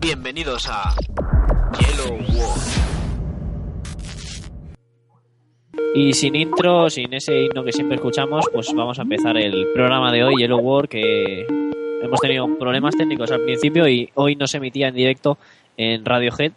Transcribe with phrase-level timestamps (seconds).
[0.00, 0.94] Bienvenidos a
[1.78, 2.58] Yellow War.
[5.94, 10.10] Y sin intro, sin ese himno que siempre escuchamos, pues vamos a empezar el programa
[10.10, 11.44] de hoy, Yellow War, que
[12.02, 15.36] hemos tenido problemas técnicos al principio y hoy no se emitía en directo
[15.76, 16.52] en Radiohead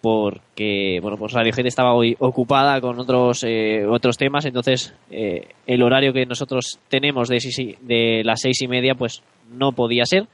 [0.00, 5.82] porque bueno pues Radiohead estaba hoy ocupada con otros eh, otros temas entonces eh, el
[5.82, 7.38] horario que nosotros tenemos de,
[7.80, 10.26] de las seis y media pues no podía ser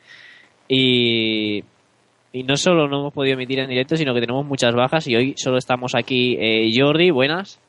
[0.68, 1.62] y
[2.32, 5.16] y no solo no hemos podido emitir en directo sino que tenemos muchas bajas y
[5.16, 7.60] hoy solo estamos aquí eh, Jordi buenas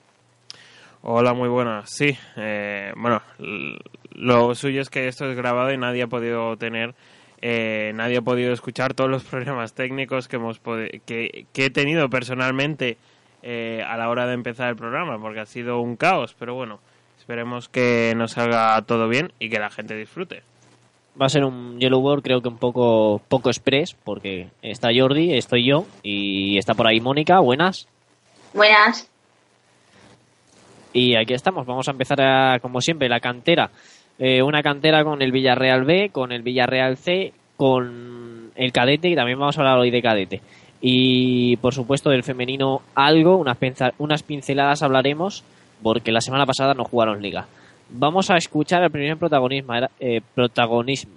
[1.04, 1.90] Hola, muy buenas.
[1.90, 3.24] Sí, eh, bueno,
[4.14, 6.94] lo suyo es que esto es grabado y nadie ha podido tener,
[7.42, 12.08] eh, nadie ha podido escuchar todos los problemas técnicos que hemos que, que he tenido
[12.08, 12.98] personalmente
[13.42, 16.36] eh, a la hora de empezar el programa, porque ha sido un caos.
[16.38, 16.80] Pero bueno,
[17.18, 20.44] esperemos que nos salga todo bien y que la gente disfrute.
[21.20, 25.34] Va a ser un Yellow World creo que un poco poco express porque está Jordi
[25.34, 27.88] estoy yo y está por ahí Mónica buenas
[28.54, 29.10] Buenas.
[30.94, 33.72] Y aquí estamos, vamos a empezar a, como siempre, la cantera.
[34.20, 39.16] Eh, una cantera con el Villarreal B, con el Villarreal C, con el cadete, y
[39.16, 40.42] también vamos a hablar hoy de cadete.
[40.82, 43.58] Y por supuesto del femenino algo, unas,
[44.00, 45.46] unas pinceladas hablaremos,
[45.82, 47.48] porque la semana pasada no jugaron liga.
[47.94, 51.10] Vamos a escuchar el primer protagonismo, era, eh, protagonista.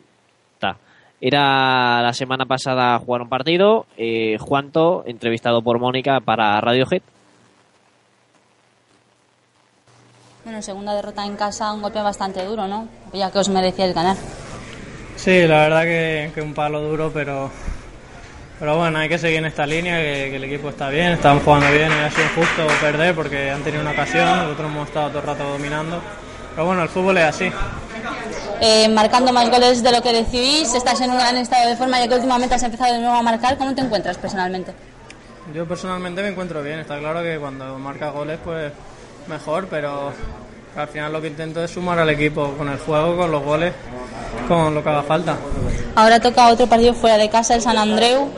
[1.20, 7.02] Era la semana pasada jugaron partido, eh, Juanto, entrevistado por Mónica para Radiohead,
[10.45, 12.86] Bueno, segunda derrota en casa, un golpe bastante duro, ¿no?
[13.14, 14.14] Ya que os merecíais ganar.
[15.17, 17.51] Sí, la verdad que, que un palo duro, pero,
[18.58, 21.40] pero bueno, hay que seguir en esta línea, que, que el equipo está bien, están
[21.40, 25.08] jugando bien y ha sido injusto perder porque han tenido una ocasión, nosotros hemos estado
[25.08, 26.02] todo el rato dominando.
[26.55, 27.51] Pero bueno, el fútbol es así.
[28.61, 31.98] Eh, marcando más goles de lo que decidís, estás en un gran estado de forma
[31.98, 33.59] ya que últimamente has empezado de nuevo a marcar.
[33.59, 34.73] ¿Cómo te encuentras personalmente?
[35.53, 38.73] Yo personalmente me encuentro bien, está claro que cuando marca goles pues
[39.27, 40.13] mejor, pero
[40.77, 43.75] al final lo que intento es sumar al equipo con el juego, con los goles,
[44.48, 45.37] con lo que haga falta.
[45.97, 48.31] Ahora toca otro partido fuera de casa, el San Andreu.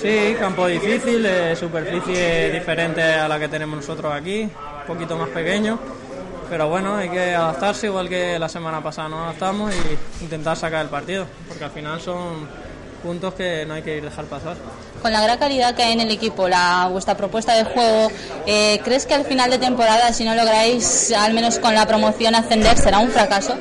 [0.00, 5.28] Sí, campo difícil, eh, superficie diferente a la que tenemos nosotros aquí, un poquito más
[5.28, 5.78] pequeño,
[6.52, 10.82] pero bueno, hay que adaptarse igual que la semana pasada nos adaptamos y intentar sacar
[10.82, 12.46] el partido, porque al final son
[13.02, 14.58] puntos que no hay que dejar pasar.
[15.00, 18.12] Con la gran calidad que hay en el equipo, la, vuestra propuesta de juego,
[18.46, 22.34] eh, ¿crees que al final de temporada, si no lográis, al menos con la promoción,
[22.34, 23.56] ascender, será un fracaso?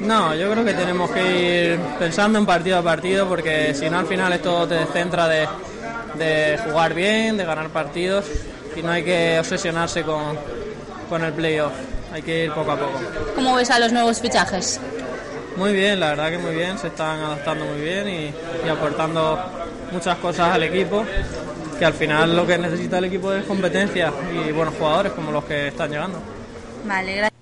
[0.00, 4.00] No, yo creo que tenemos que ir pensando en partido a partido porque si no
[4.00, 5.46] al final esto te descentra de,
[6.14, 8.24] de jugar bien, de ganar partidos
[8.74, 10.36] y no hay que obsesionarse con,
[11.08, 11.72] con el playoff,
[12.12, 12.98] hay que ir poco a poco.
[13.34, 14.80] ¿Cómo ves a los nuevos fichajes?
[15.56, 19.38] Muy bien, la verdad que muy bien, se están adaptando muy bien y, y aportando
[19.90, 21.04] muchas cosas al equipo,
[21.78, 25.44] que al final lo que necesita el equipo es competencia y buenos jugadores como los
[25.44, 26.20] que están llegando.
[26.84, 27.38] Vale, gracias.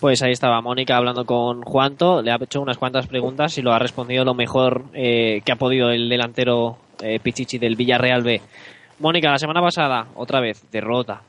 [0.00, 3.72] Pues ahí estaba Mónica hablando con Juanto, le ha hecho unas cuantas preguntas y lo
[3.72, 8.42] ha respondido lo mejor eh, que ha podido el delantero eh, Pichichi del Villarreal B.
[8.98, 11.22] Mónica, la semana pasada, otra vez, derrota.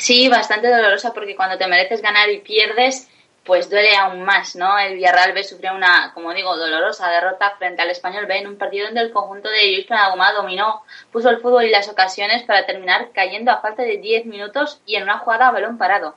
[0.00, 3.10] Sí, bastante dolorosa porque cuando te mereces ganar y pierdes,
[3.44, 4.78] pues duele aún más, ¿no?
[4.78, 8.56] El Villarreal B sufrió una, como digo, dolorosa derrota frente al Español B en un
[8.56, 12.64] partido donde el conjunto de Luis Planagoma dominó, puso el fútbol y las ocasiones para
[12.64, 16.14] terminar cayendo a falta de 10 minutos y en una jugada a balón parado.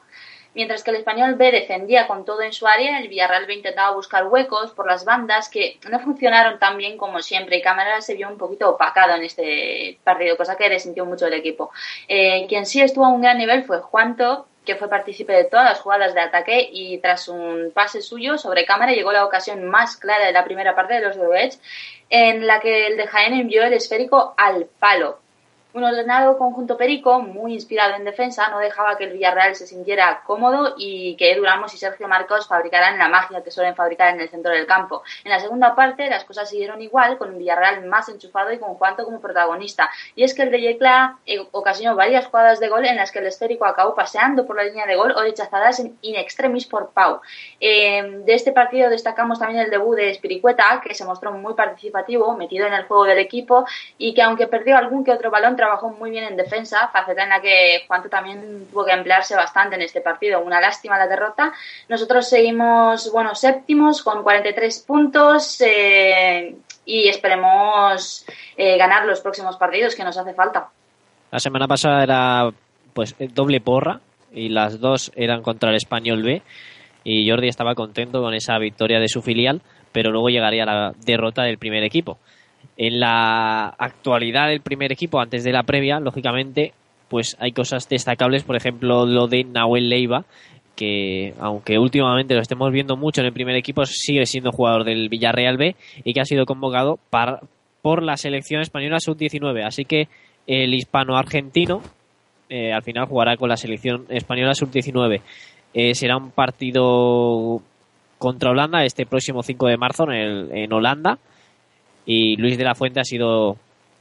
[0.56, 3.96] Mientras que el Español B defendía con todo en su área, el Villarreal B intentaba
[3.96, 8.13] buscar huecos por las bandas que no funcionaron tan bien como siempre y Cámara se
[8.13, 11.72] vio un poquito opacado en este partido, cosa que resintió mucho el equipo.
[12.07, 15.66] Eh, quien sí estuvo a un gran nivel fue Juanto, que fue partícipe de todas
[15.66, 19.98] las jugadas de ataque y tras un pase suyo sobre cámara llegó la ocasión más
[19.98, 21.60] clara de la primera parte de los Edge,
[22.10, 25.19] en la que el de Jaén envió el esférico al palo.
[25.74, 30.22] Un ordenado conjunto Perico, muy inspirado en defensa, no dejaba que el Villarreal se sintiera
[30.24, 34.30] cómodo y que Edu y Sergio Marcos fabricaran la magia que suelen fabricar en el
[34.30, 35.02] centro del campo.
[35.24, 38.75] En la segunda parte las cosas siguieron igual, con un Villarreal más enchufado y con
[38.75, 39.90] Juanto como protagonista.
[40.16, 43.18] Y es que el de Yecla eh, ocasionó varias jugadas de gol en las que
[43.18, 47.20] el esférico acabó paseando por la línea de gol o rechazadas en extremis por Pau.
[47.60, 52.38] Eh, de este partido destacamos también el debut de Spiricueta, que se mostró muy participativo,
[52.38, 53.66] metido en el juego del equipo
[53.98, 57.30] y que aunque perdió algún que otro balón, trabajó muy bien en defensa, faceta en
[57.30, 60.42] la que Juanto también tuvo que emplearse bastante en este partido.
[60.42, 61.54] Una lástima la derrota.
[61.88, 66.54] Nosotros seguimos, bueno, séptimos con 43 puntos eh,
[66.86, 68.25] y esperemos
[68.57, 70.68] eh, ganar los próximos partidos que nos hace falta.
[71.31, 72.50] La semana pasada era
[72.94, 74.01] pues doble porra
[74.33, 76.42] y las dos eran contra el Español B
[77.06, 79.62] y Jordi estaba contento con esa victoria de su filial,
[79.94, 82.18] pero luego llegaría la derrota del primer equipo.
[82.75, 86.74] En la actualidad del primer equipo, antes de la previa, lógicamente,
[87.10, 90.25] pues hay cosas destacables, por ejemplo, lo de Nahuel Leiva,
[90.75, 95.10] que aunque últimamente lo estemos viendo mucho en el primer equipo, sigue siendo jugador del
[95.10, 97.42] Villarreal B y que ha sido convocado para,
[97.81, 99.63] por la selección española sub-19.
[99.65, 100.07] Así que
[100.48, 101.81] el hispano-argentino
[102.50, 105.21] eh, al final jugará con la selección española sub-19.
[105.75, 107.62] Eh, será un partido
[108.18, 111.19] contra Holanda este próximo 5 de marzo en, en Holanda
[112.05, 113.57] y Luis de la Fuente ha sido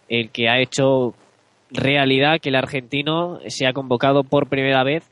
[0.09, 1.15] el que ha hecho
[1.71, 5.05] realidad que el argentino se ha convocado por primera vez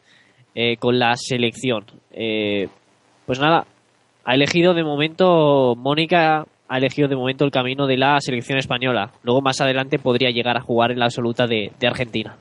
[0.55, 1.87] eh, con la selección.
[2.13, 2.69] Eh,
[3.27, 3.67] pues nada,
[4.25, 9.11] ha elegido de momento, Mónica ha elegido de momento el camino de la selección española.
[9.23, 12.37] Luego más adelante podría llegar a jugar en la absoluta de, Argentina.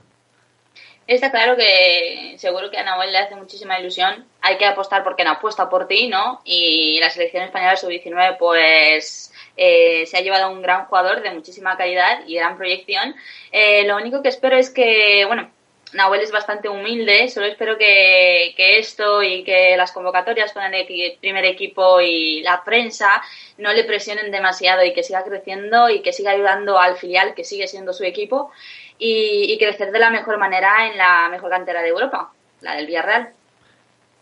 [1.08, 4.26] Está claro que seguro que a Nahuel le hace muchísima ilusión.
[4.42, 6.42] Hay que apostar porque no apuesta por ti, ¿no?
[6.46, 11.32] Y la selección española sub-19, pues eh, se ha llevado a un gran jugador de
[11.32, 13.16] muchísima calidad y gran proyección.
[13.52, 15.52] Eh, lo único que espero es que, bueno,
[15.94, 21.18] Nahuel es bastante humilde, solo espero que, que, esto y que las convocatorias con el
[21.20, 23.22] primer equipo y la prensa
[23.58, 27.44] no le presionen demasiado y que siga creciendo y que siga ayudando al filial que
[27.44, 28.52] sigue siendo su equipo
[29.00, 32.32] y, y crecer de la mejor manera en la mejor cantera de Europa,
[32.62, 33.34] la del Villarreal.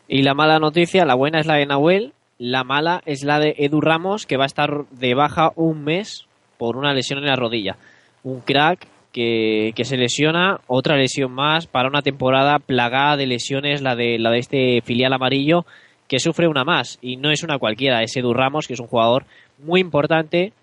[0.07, 3.55] Y la mala noticia, la buena es la de Nahuel, la mala es la de
[3.57, 6.27] Edu Ramos, que va a estar de baja un mes
[6.57, 7.77] por una lesión en la rodilla.
[8.23, 13.81] Un crack que, que, se lesiona, otra lesión más para una temporada plagada de lesiones,
[13.81, 15.65] la de, la de este filial amarillo,
[16.07, 16.99] que sufre una más.
[17.01, 19.25] Y no es una cualquiera, es Edu Ramos, que es un jugador
[19.57, 20.53] muy importante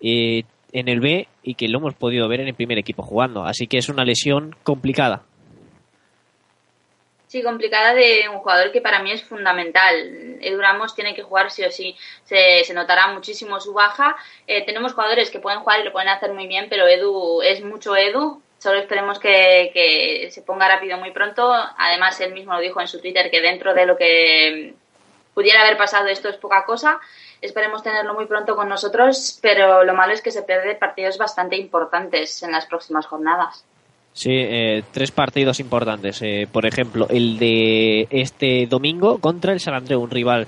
[0.00, 3.44] eh, en el B y que lo hemos podido ver en el primer equipo jugando.
[3.44, 5.22] Así que es una lesión complicada.
[7.26, 10.38] Sí, complicada de un jugador que para mí es fundamental.
[10.40, 11.96] Edu Ramos tiene que jugar sí o sí.
[12.24, 14.16] Se, notará muchísimo su baja.
[14.46, 17.64] Eh, tenemos jugadores que pueden jugar y lo pueden hacer muy bien, pero Edu es
[17.64, 18.40] mucho Edu.
[18.58, 21.52] Solo esperemos que, que se ponga rápido muy pronto.
[21.76, 24.74] Además, él mismo lo dijo en su Twitter que dentro de lo que
[25.34, 27.00] pudiera haber pasado esto es poca cosa.
[27.42, 31.56] Esperemos tenerlo muy pronto con nosotros, pero lo malo es que se pierden partidos bastante
[31.56, 33.64] importantes en las próximas jornadas.
[34.16, 36.22] Sí, eh, tres partidos importantes.
[36.22, 40.46] Eh, por ejemplo, el de este domingo contra el San Andreu, un rival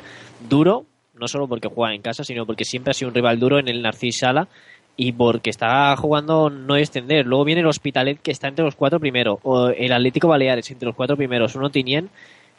[0.49, 3.59] duro, no solo porque juega en casa, sino porque siempre ha sido un rival duro
[3.59, 4.49] en el Narcís Sala
[4.97, 7.27] y porque está jugando no extender.
[7.27, 10.87] Luego viene el Hospitalet, que está entre los cuatro primeros, o el Atlético Baleares entre
[10.87, 12.09] los cuatro primeros, uno Tinien,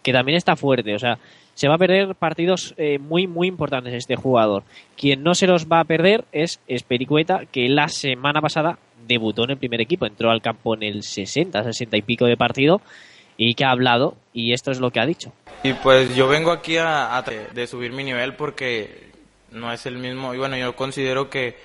[0.04, 0.94] que también está fuerte.
[0.94, 1.18] O sea,
[1.56, 4.62] se va a perder partidos eh, muy, muy importantes este jugador.
[4.96, 8.78] Quien no se los va a perder es Espericueta, que la semana pasada
[9.10, 12.38] debutó en el primer equipo, entró al campo en el 60, 60 y pico de
[12.38, 12.82] partido
[13.36, 15.34] y que ha hablado y esto es lo que ha dicho.
[15.64, 19.10] Y pues yo vengo aquí a, a de subir mi nivel porque
[19.52, 21.58] no es el mismo y bueno, yo considero que,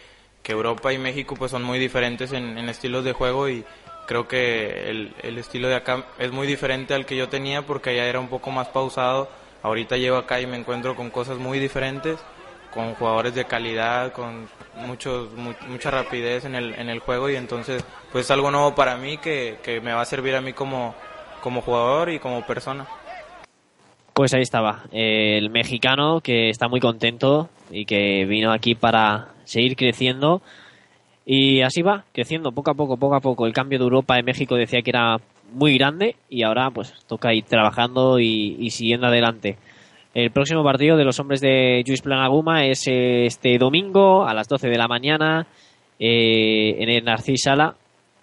[0.42, 3.64] que Europa y México pues son muy diferentes en, en estilos de juego y
[4.06, 7.90] creo que el, el, estilo de acá es muy diferente al que yo tenía porque
[7.90, 9.28] allá era un poco más pausado,
[9.62, 12.18] ahorita llego acá y me encuentro con cosas muy diferentes
[12.74, 14.48] con jugadores de calidad, con
[14.86, 18.74] muchos, mu mucha rapidez en el, en el juego y entonces pues es algo nuevo
[18.74, 20.94] para mí que, que me va a servir a mí como,
[21.40, 22.86] como jugador y como persona.
[24.12, 29.76] Pues ahí estaba, el mexicano que está muy contento y que vino aquí para seguir
[29.76, 30.42] creciendo.
[31.26, 33.46] Y así va, creciendo poco a poco, poco a poco.
[33.46, 35.16] El cambio de Europa en México decía que era
[35.52, 39.56] muy grande y ahora pues toca ir trabajando y siguiendo adelante.
[40.14, 44.68] El próximo partido de los hombres de Luis Planaguma es este domingo a las 12
[44.68, 45.48] de la mañana
[45.98, 47.74] eh, en el Narcís Sala,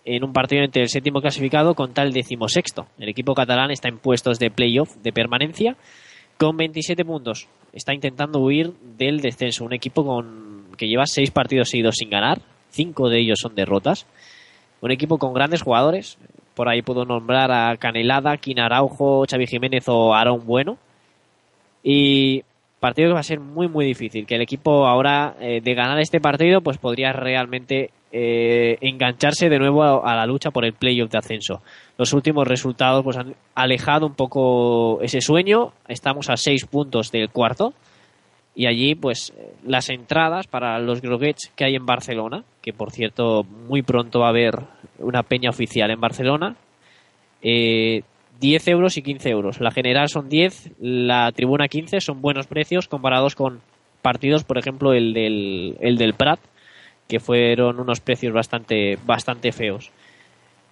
[0.05, 2.88] en un partido entre el séptimo clasificado contra el decimosexto.
[2.98, 5.75] El equipo catalán está en puestos de playoff de permanencia
[6.38, 7.50] con 27 puntos.
[7.74, 9.65] Está intentando huir del descenso.
[9.65, 14.07] Un equipo con, que lleva seis partidos seguidos sin ganar, cinco de ellos son derrotas.
[14.79, 16.17] Un equipo con grandes jugadores.
[16.55, 20.77] Por ahí puedo nombrar a Canelada, Quina Araujo, Xavi Jiménez o Aaron Bueno.
[21.83, 22.43] Y
[22.79, 24.25] partido que va a ser muy muy difícil.
[24.25, 29.59] Que el equipo ahora eh, de ganar este partido pues podría realmente eh, engancharse de
[29.59, 31.61] nuevo a, a la lucha por el playoff de ascenso.
[31.97, 35.73] Los últimos resultados pues han alejado un poco ese sueño.
[35.88, 37.73] Estamos a seis puntos del cuarto
[38.53, 39.33] y allí pues
[39.65, 44.27] las entradas para los groguets que hay en Barcelona, que por cierto muy pronto va
[44.27, 44.55] a haber
[45.00, 46.55] una peña oficial en Barcelona,
[47.41, 48.01] eh,
[48.41, 49.62] 10 euros y 15 euros.
[49.62, 53.62] La general son 10, la tribuna 15, son buenos precios comparados con
[54.01, 56.39] partidos, por ejemplo, el del, el del Prat,
[57.07, 59.91] que fueron unos precios bastante, bastante feos.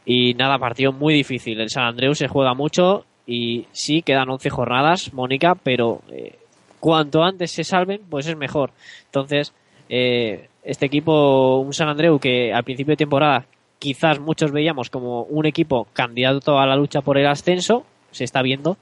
[0.04, 1.62] Y nada, partido muy difícil.
[1.62, 6.40] El San Andreu se juega mucho y sí, quedan 11 jornadas, Mónica, pero eh,
[6.80, 8.72] cuanto antes se salven, pues es mejor.
[9.06, 9.54] Entonces,
[9.90, 13.46] eh, este equipo, un San Andreu que al principio de temporada
[13.80, 18.42] quizás muchos veíamos como un equipo candidato a la lucha por el ascenso, se está
[18.42, 18.78] viendo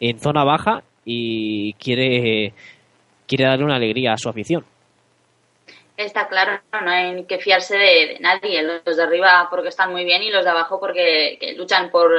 [0.00, 2.52] en zona baja y quiere,
[3.26, 4.64] quiere darle una alegría a su afición.
[5.96, 8.62] Está claro, no hay que fiarse de, nadie.
[8.62, 12.10] Los de arriba porque están muy bien y los de abajo porque que luchan por,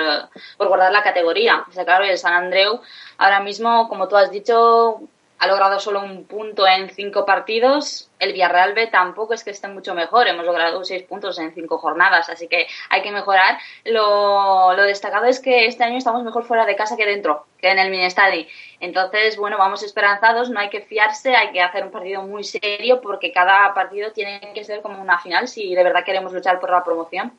[0.56, 1.66] por guardar la categoría.
[1.68, 2.80] Está claro, el San Andreu
[3.18, 5.02] ahora mismo, como tú has dicho,
[5.42, 8.12] ha logrado solo un punto en cinco partidos.
[8.20, 10.28] El Villarreal B tampoco es que esté mucho mejor.
[10.28, 13.58] Hemos logrado seis puntos en cinco jornadas, así que hay que mejorar.
[13.84, 17.80] Lo, destacado es que este año estamos mejor fuera de casa que dentro, que en
[17.80, 18.48] el Minestadi.
[18.80, 23.02] Entonces, bueno, vamos esperanzados, no hay que fiarse, hay que hacer un partido muy serio
[23.02, 26.70] porque cada partido tiene que ser como una final si de verdad queremos luchar por
[26.70, 27.32] la promoción.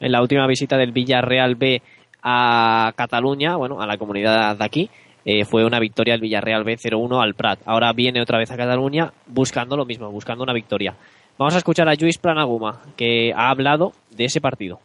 [0.00, 1.80] En la última visita del Villarreal B
[2.24, 4.90] a Cataluña, bueno, a la comunidad de aquí,
[5.24, 7.60] eh, fue una victoria del Villarreal B 0-1 al Prat.
[7.64, 10.94] Ahora viene otra vez a Cataluña buscando lo mismo, buscando una victoria.
[11.38, 14.80] Vamos a escuchar a Lluís Planaguma, que ha hablado de ese partido.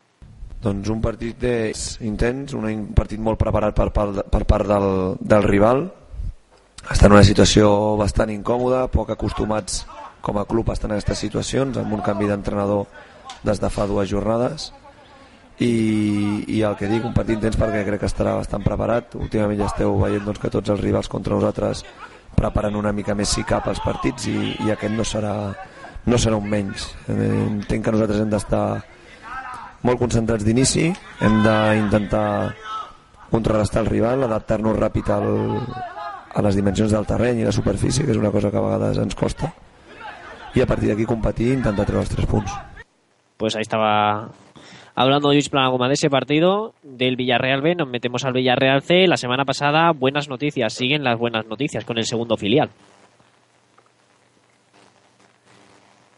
[0.61, 1.73] Doncs un partit de...
[2.01, 4.87] intens, un partit molt preparat per, per, per part del,
[5.19, 5.83] del rival.
[6.89, 7.67] Està en una situació
[7.99, 9.83] bastant incòmoda, poc acostumats
[10.25, 12.87] com a club a estar en aquestes situacions, amb un canvi d'entrenador
[13.45, 14.71] des de fa dues jornades
[15.59, 19.15] i, i el que dic, un partit intens perquè crec que estarà bastant preparat.
[19.19, 21.85] Últimament ja esteu veient doncs, que tots els rivals contra nosaltres
[22.35, 24.35] preparen una mica més si cap els partits i,
[24.65, 25.35] i aquest no serà,
[26.05, 26.89] no serà un menys.
[27.07, 28.65] Eh, entenc que nosaltres hem d'estar
[29.85, 30.87] molt concentrats d'inici
[31.21, 32.27] hem d'intentar
[33.29, 35.27] contrarrestar el rival adaptar-nos ràpid al,
[36.33, 39.01] a les dimensions del terreny i la superfície que és una cosa que a vegades
[39.03, 39.51] ens costa
[40.55, 42.51] i a partir d'aquí competir i intentar treure els tres punts.
[43.37, 44.29] Pues ahí estaba
[44.95, 49.07] hablando Luis Planagoma de ese partido del Villarreal B, nos metemos al Villarreal C.
[49.07, 52.69] La semana pasada, buenas noticias, siguen las buenas noticias con el segundo filial.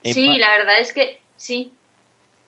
[0.03, 1.73] Sí, la verdad es que sí.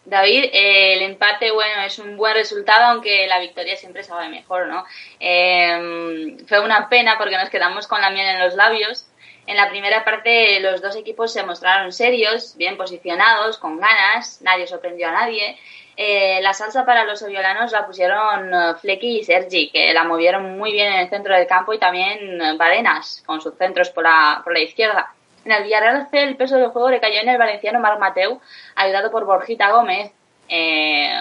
[0.05, 4.67] David, eh, el empate, bueno, es un buen resultado, aunque la victoria siempre sabe mejor,
[4.67, 4.85] ¿no?
[5.19, 9.05] Eh, fue una pena porque nos quedamos con la miel en los labios.
[9.45, 14.67] En la primera parte los dos equipos se mostraron serios, bien posicionados, con ganas, nadie
[14.67, 15.57] sorprendió a nadie.
[16.01, 20.57] Eh, la salsa para los oviolanos la pusieron eh, Flecky y Sergi, que la movieron
[20.57, 24.05] muy bien en el centro del campo, y también eh, Badenas, con sus centros por
[24.05, 25.13] la, por la izquierda.
[25.43, 28.39] En el Villarreal C el peso del juego le cayó en el valenciano Marc Mateu,
[28.75, 30.13] ayudado por Borjita Gómez.
[30.47, 31.11] Eh,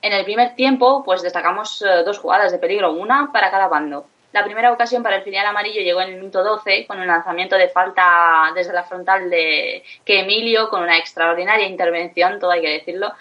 [0.00, 4.06] en el primer tiempo, pues destacamos eh, dos jugadas de peligro, una para cada bando.
[4.30, 7.56] La primera ocasión para el filial amarillo llegó en el minuto 12 con un lanzamiento
[7.56, 12.70] de falta desde la frontal de que Emilio, con una extraordinaria intervención, todo hay que
[12.70, 13.12] decirlo,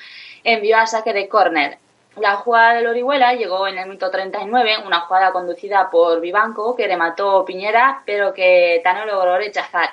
[0.43, 1.77] envió a saque de córner.
[2.17, 6.88] La jugada del Orihuela llegó en el minuto 39, una jugada conducida por Vivanco que
[6.88, 9.89] remató Piñera, pero que Tano logró rechazar.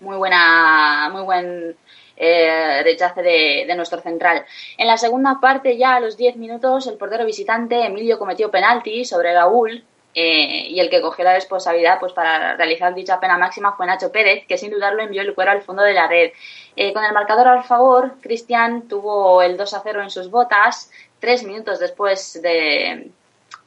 [0.00, 1.76] Muy buena, muy buen
[2.16, 4.44] eh, rechace de, de nuestro central.
[4.78, 9.04] En la segunda parte, ya a los 10 minutos, el portero visitante Emilio cometió penalti
[9.04, 9.82] sobre Raúl,
[10.14, 14.12] eh, y el que cogió la responsabilidad pues para realizar dicha pena máxima fue Nacho
[14.12, 16.30] Pérez, que sin dudarlo envió el cuero al fondo de la red.
[16.76, 20.90] Eh, con el marcador al favor, Cristian tuvo el 2 a 0 en sus botas,
[21.18, 23.10] tres minutos después de,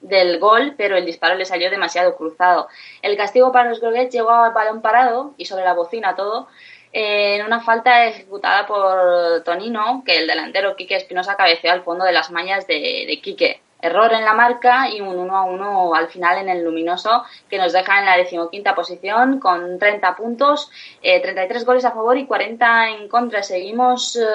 [0.01, 2.69] del gol, pero el disparo le salió demasiado cruzado.
[3.01, 6.47] El castigo para los Groguets llegó al balón parado y sobre la bocina todo,
[6.93, 12.05] eh, en una falta ejecutada por Tonino, que el delantero Quique Espinosa cabeceó al fondo
[12.05, 13.61] de las mañas de, de Quique.
[13.81, 17.57] Error en la marca y un 1 a 1 al final en el luminoso que
[17.57, 22.25] nos deja en la decimoquinta posición con 30 puntos, eh, 33 goles a favor y
[22.25, 23.43] 40 en contra.
[23.43, 24.25] Seguimos eh,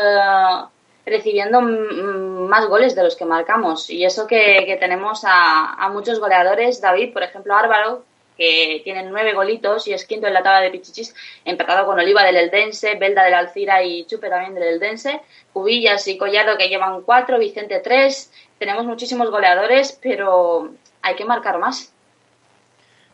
[1.04, 6.20] recibiendo más goles de los que marcamos y eso que, que tenemos a, a, muchos
[6.20, 6.80] goleadores.
[6.80, 8.04] David, por ejemplo, Álvaro,
[8.36, 12.24] que tiene nueve golitos y es quinto en la tabla de Pichichis, empatado con Oliva
[12.24, 15.20] del Eldense, Belda del Alcira y Chupe también del Eldense,
[15.52, 18.32] Cubillas y Collado que llevan cuatro, Vicente tres.
[18.58, 20.70] Tenemos muchísimos goleadores, pero
[21.02, 21.92] hay que marcar más.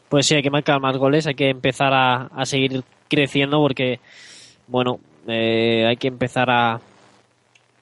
[0.08, 4.00] Pues sí, hay que marcar más goles, hay que empezar a, a seguir creciendo porque,
[4.66, 6.80] bueno, eh, hay que empezar a,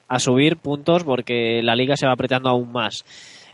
[0.07, 3.05] a subir puntos porque la liga se va apretando aún más.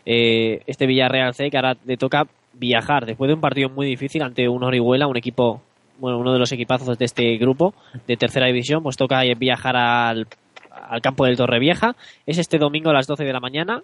[0.06, 4.22] Eh, este Villarreal C que ahora le toca viajar después de un partido muy difícil
[4.22, 5.62] ante un Orihuela, un equipo,
[6.00, 7.74] bueno, uno de los equipazos de este grupo
[8.07, 10.27] de tercera división, pues toca viajar al,
[10.72, 11.95] al campo del Torrevieja.
[12.25, 13.81] Es este domingo a las 12 de la mañana.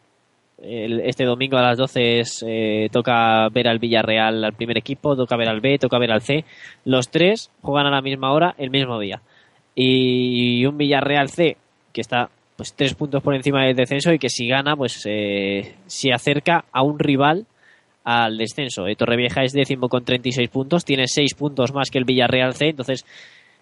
[0.62, 5.16] El- este domingo a las 12 es, eh, toca ver al Villarreal, al primer equipo,
[5.16, 6.44] toca ver al B, toca ver al C.
[6.86, 9.22] Los tres juegan a la misma hora, el mismo día.
[9.76, 11.56] Y un Villarreal C
[11.94, 15.76] que está pues tres puntos por encima del descenso y que si gana pues eh,
[15.88, 17.46] se acerca a un rival
[18.10, 18.88] al descenso.
[18.88, 22.70] Eh, Torrevieja es décimo con 36 puntos, tiene seis puntos más que el Villarreal C,
[22.70, 23.06] entonces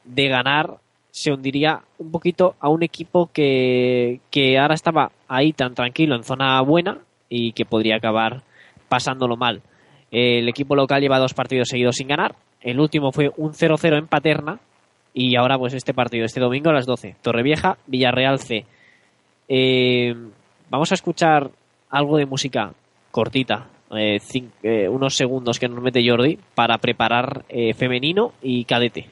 [0.05, 0.77] de ganar
[1.11, 6.23] se hundiría un poquito a un equipo que, que ahora estaba ahí tan tranquilo en
[6.23, 8.43] zona buena y que podría acabar
[8.87, 9.61] pasándolo mal.
[10.11, 12.35] El equipo local lleva dos partidos seguidos sin ganar.
[12.61, 14.59] El último fue un 0-0 en Paterna
[15.13, 17.17] y ahora pues este partido, este domingo a las 12.
[17.21, 18.65] Torrevieja, Villarreal C.
[19.49, 20.15] Eh,
[20.69, 21.51] vamos a escuchar
[21.89, 22.73] algo de música
[23.11, 28.65] cortita, eh, cin- eh, unos segundos que nos mete Jordi para preparar eh, femenino y
[28.65, 29.10] cadete.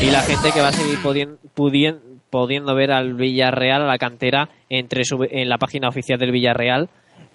[0.00, 3.98] y la gente que va a seguir podien- pudien- pudiendo ver al Villarreal, a la
[3.98, 6.88] cantera, entre su- en la página oficial del Villarreal,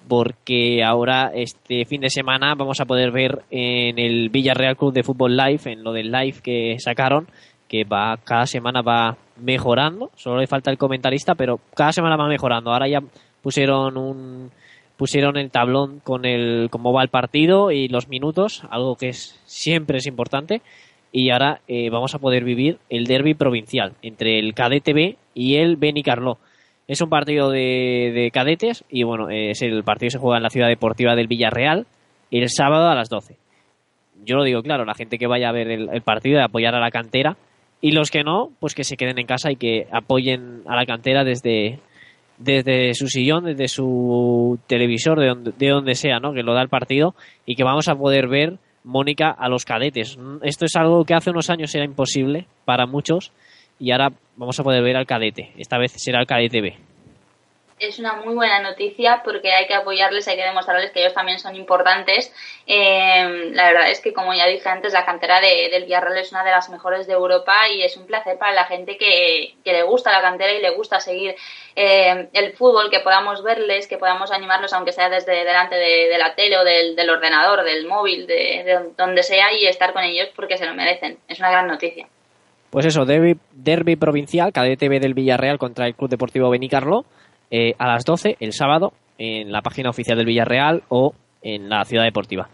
[0.07, 5.03] porque ahora este fin de semana vamos a poder ver en el Villarreal Club de
[5.03, 7.27] Fútbol Live, en lo del live que sacaron,
[7.67, 12.27] que va cada semana va mejorando, solo le falta el comentarista, pero cada semana va
[12.27, 12.71] mejorando.
[12.73, 13.01] Ahora ya
[13.43, 14.49] pusieron un
[14.95, 19.39] pusieron el tablón con el cómo va el partido y los minutos, algo que es
[19.45, 20.63] siempre es importante
[21.11, 25.55] y ahora eh, vamos a poder vivir el derby provincial entre el cadete B y
[25.55, 26.37] el Benicarló.
[26.87, 30.49] Es un partido de, de cadetes y bueno, es el partido se juega en la
[30.49, 31.85] ciudad deportiva del Villarreal
[32.31, 33.35] el sábado a las 12.
[34.23, 36.75] Yo lo digo claro, la gente que vaya a ver el, el partido de apoyar
[36.75, 37.37] a la cantera
[37.81, 40.85] y los que no, pues que se queden en casa y que apoyen a la
[40.85, 41.79] cantera desde,
[42.37, 46.33] desde su sillón, desde su televisor, de donde, de donde sea, ¿no?
[46.33, 50.17] Que lo da el partido y que vamos a poder ver Mónica a los cadetes.
[50.17, 53.31] Mm, Esto es algo que hace unos años era imposible para muchos
[53.79, 55.51] y ahora vamos a poder ver al cadete.
[55.57, 56.75] Esta vez será el cadete B.
[57.79, 61.37] es una muy buena noticia porque hay que apoyarles, hay que demostrarles que ellos también
[61.37, 62.33] son importantes.
[62.65, 66.31] Eh, la verdad es que, como ya dije antes, la cantera de, del Villarreal es
[66.31, 69.73] una de las mejores de Europa y es un placer para la gente que, que
[69.73, 71.35] le gusta la cantera y le gusta seguir
[71.75, 76.33] eh, el fútbol, que podamos verles, que podamos animarlos, aunque sea desde delante de, la
[76.33, 80.29] tele o del, del ordenador, del móvil, de, de donde sea, y estar con ellos
[80.35, 81.19] porque se lo merecen.
[81.27, 82.07] Es una gran noticia.
[82.71, 87.05] Pues eso, derby, derby provincial, cadete B del Villarreal contra el Club Deportivo Benicarlo,
[87.51, 91.83] eh, a las 12 el sábado en la página oficial del Villarreal o en la
[91.85, 92.49] ciudad deportiva.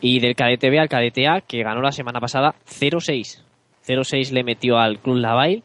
[0.00, 3.42] Y del cadete B al cadete A, que ganó la semana pasada 0-6.
[3.86, 5.62] 0-6 le metió al Club Lavail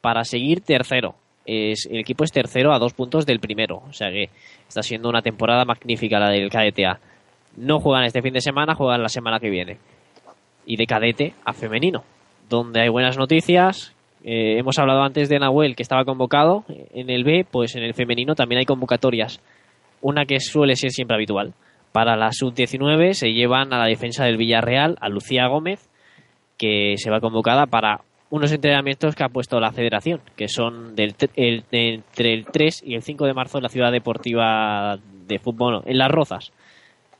[0.00, 1.14] para seguir tercero.
[1.46, 3.82] Es, el equipo es tercero a dos puntos del primero.
[3.88, 4.30] O sea que
[4.68, 6.98] está siendo una temporada magnífica la del cadete A.
[7.56, 9.78] No juegan este fin de semana, juegan la semana que viene.
[10.66, 12.04] Y de cadete a femenino
[12.48, 13.94] donde hay buenas noticias.
[14.24, 17.94] Eh, hemos hablado antes de Nahuel, que estaba convocado en el B, pues en el
[17.94, 19.40] femenino también hay convocatorias.
[20.00, 21.52] Una que suele ser siempre habitual.
[21.92, 25.88] Para la sub-19 se llevan a la defensa del Villarreal a Lucía Gómez,
[26.58, 31.14] que se va convocada para unos entrenamientos que ha puesto la federación, que son del,
[31.36, 35.82] el- entre el 3 y el 5 de marzo en la ciudad deportiva de fútbol,
[35.86, 36.52] en Las Rozas.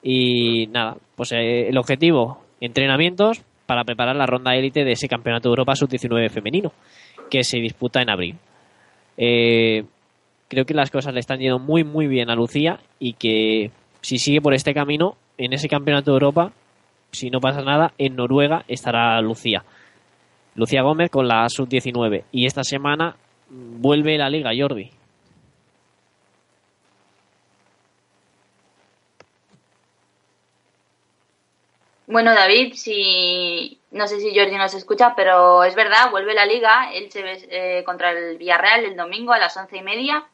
[0.03, 5.49] Y nada, pues eh, el objetivo, entrenamientos para preparar la ronda élite de ese Campeonato
[5.49, 6.73] de Europa Sub-19 femenino,
[7.31, 8.37] que se disputa en abril.
[9.17, 9.85] Eh,
[10.49, 14.19] creo que las cosas le están yendo muy, muy bien a Lucía y que si
[14.19, 16.53] sigue por este camino, en ese Campeonato de Europa,
[17.11, 19.65] si no pasa nada, en Noruega estará Lucía.
[20.55, 22.25] Lucía Gómez con la Sub-19.
[22.31, 23.17] Y esta semana
[23.51, 24.91] vuelve la Liga, Jordi.
[32.07, 36.93] Bueno, David, si no sé si Jordi nos escucha, pero es verdad, vuelve la liga,
[36.93, 40.27] Elche eh, contra el Villarreal el domingo a las once y media.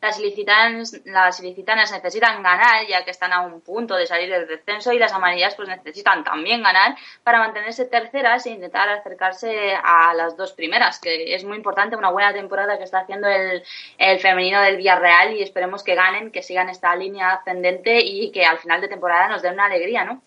[0.00, 4.46] las ilicitanas, las ilicitanas necesitan ganar ya que están a un punto de salir del
[4.46, 10.14] descenso y las amarillas pues necesitan también ganar para mantenerse terceras e intentar acercarse a
[10.14, 13.62] las dos primeras, que es muy importante, una buena temporada que está haciendo el,
[13.98, 18.44] el femenino del Villarreal y esperemos que ganen, que sigan esta línea ascendente y que
[18.44, 20.22] al final de temporada nos den una alegría, ¿no?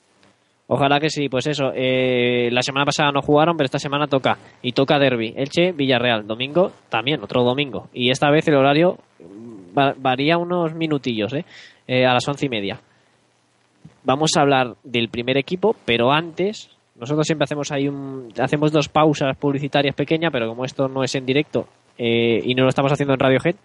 [0.74, 1.74] Ojalá que sí, pues eso.
[1.76, 4.38] Eh, la semana pasada no jugaron, pero esta semana toca.
[4.62, 5.34] Y toca Derby.
[5.36, 6.26] Elche, Villarreal.
[6.26, 7.90] Domingo también, otro domingo.
[7.94, 8.98] Y esta vez el horario
[9.78, 11.44] va- varía unos minutillos, ¿eh?
[11.88, 12.80] Eh, a las once y media.
[14.04, 18.88] Vamos a hablar del primer equipo, pero antes, nosotros siempre hacemos ahí un, hacemos dos
[18.88, 22.92] pausas publicitarias pequeñas, pero como esto no es en directo eh, y no lo estamos
[22.94, 23.56] haciendo en Radiohead,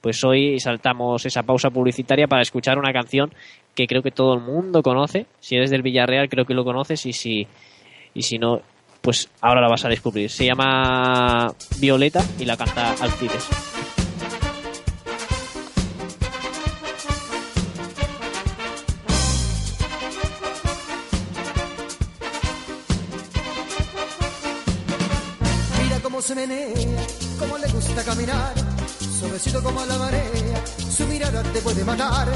[0.00, 3.32] pues hoy saltamos esa pausa publicitaria para escuchar una canción
[3.74, 5.26] que creo que todo el mundo conoce.
[5.40, 7.46] Si eres del Villarreal, creo que lo conoces y si,
[8.14, 8.60] y si no,
[9.00, 10.30] pues ahora la vas a descubrir.
[10.30, 13.75] Se llama Violeta y la canta Alcides.
[31.42, 32.28] Te puede matar.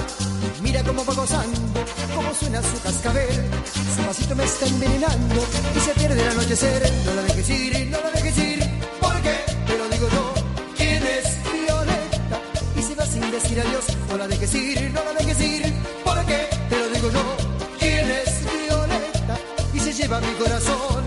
[0.63, 1.85] Mira cómo va gozando,
[2.15, 3.51] cómo suena su cascabel,
[3.97, 6.93] su pasito me está envenenando y se pierde el anochecer.
[7.07, 9.35] No la dejes ir, no la dejes ir, porque
[9.67, 10.35] te lo digo yo,
[10.77, 12.41] ¿quién es Violeta?
[12.77, 16.49] Y se va sin decir adiós, no la dejes ir, no la dejes ir, porque
[16.69, 17.37] te lo digo yo,
[17.79, 18.31] ¿quién es
[18.69, 19.39] Violeta?
[19.73, 21.05] Y se lleva mi corazón.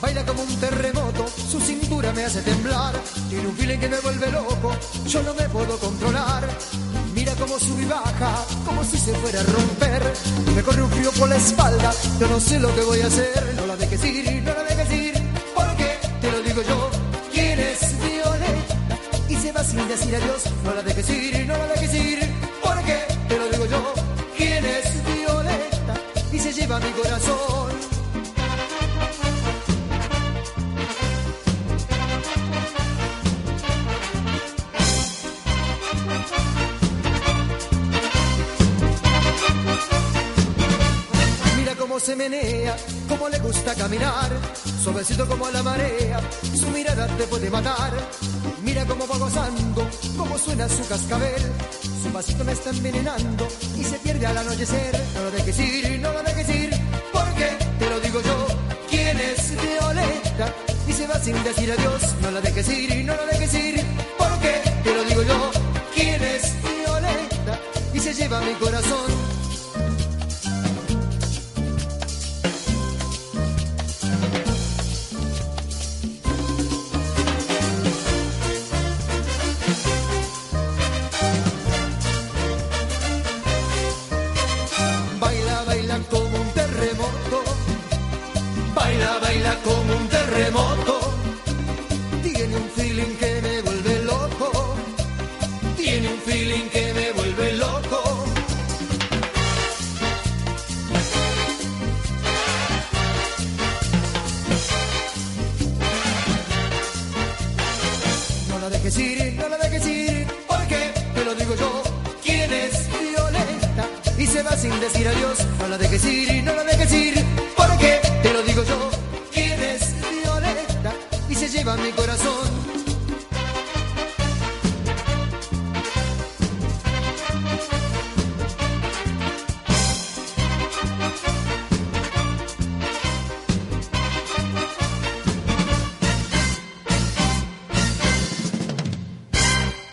[0.00, 2.94] Baila como un terremoto, su cintura me hace temblar.
[3.28, 6.48] Tiene un feeling que me vuelve loco, yo no me puedo controlar.
[7.36, 10.02] Cómo sube y baja, como si se fuera a romper.
[10.56, 13.54] Me corre un frío por la espalda, yo no sé lo que voy a hacer.
[13.56, 15.14] No la dejes ir, no la dejes ir,
[15.54, 16.90] porque te lo digo yo.
[17.32, 18.98] ¿Quién es Violeta?
[19.28, 20.42] Y se va sin decir adiós.
[20.64, 22.18] No la dejes ir, no la dejes ir,
[22.62, 23.94] porque te lo digo yo.
[24.36, 25.94] ¿Quién es Violeta?
[26.32, 27.37] Y se lleva mi corazón.
[42.08, 42.74] Se menea,
[43.06, 44.30] cómo le gusta caminar,
[44.82, 46.18] suavecito como la marea,
[46.58, 47.92] su mirada te puede matar.
[48.62, 51.42] Mira cómo va gozando, cómo suena su cascabel,
[52.02, 53.46] su pasito me está envenenando
[53.78, 54.98] y se pierde al anochecer.
[55.16, 56.70] No lo dejes ir, no lo dejes ir,
[57.12, 58.46] porque te lo digo yo,
[58.88, 60.54] ¿quién es Violeta?
[60.88, 63.84] Y se va sin decir adiós, no la dejes ir, no la dejes ir,
[64.16, 65.50] porque te lo digo yo,
[65.94, 67.60] ¿quién es Violeta?
[67.92, 69.27] Y se lleva mi corazón.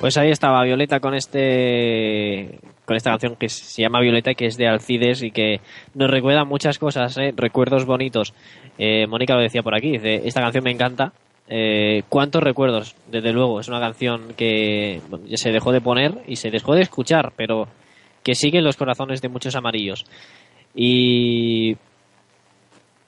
[0.06, 4.46] Pues ahí estaba Violeta con este con esta canción que se llama Violeta y que
[4.46, 5.62] es de Alcides y que
[5.96, 7.34] nos recuerda muchas cosas, ¿eh?
[7.36, 8.36] recuerdos bonitos.
[8.78, 11.12] Eh, Mónica lo decía por aquí, esta canción me encanta.
[11.48, 12.96] Eh, ¿Cuántos recuerdos?
[13.10, 15.02] Desde luego, es una canción que
[15.34, 17.68] se dejó de poner y se dejó de escuchar, pero
[18.22, 20.06] que sigue en los corazones de muchos amarillos.
[20.76, 21.78] Y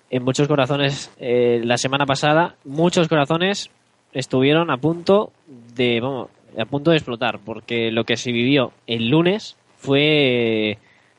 [0.09, 3.69] en muchos corazones, eh, la semana pasada, muchos corazones
[4.13, 5.31] estuvieron a punto
[5.75, 10.77] de, vamos, a punto de explotar, porque lo que se vivió el lunes fue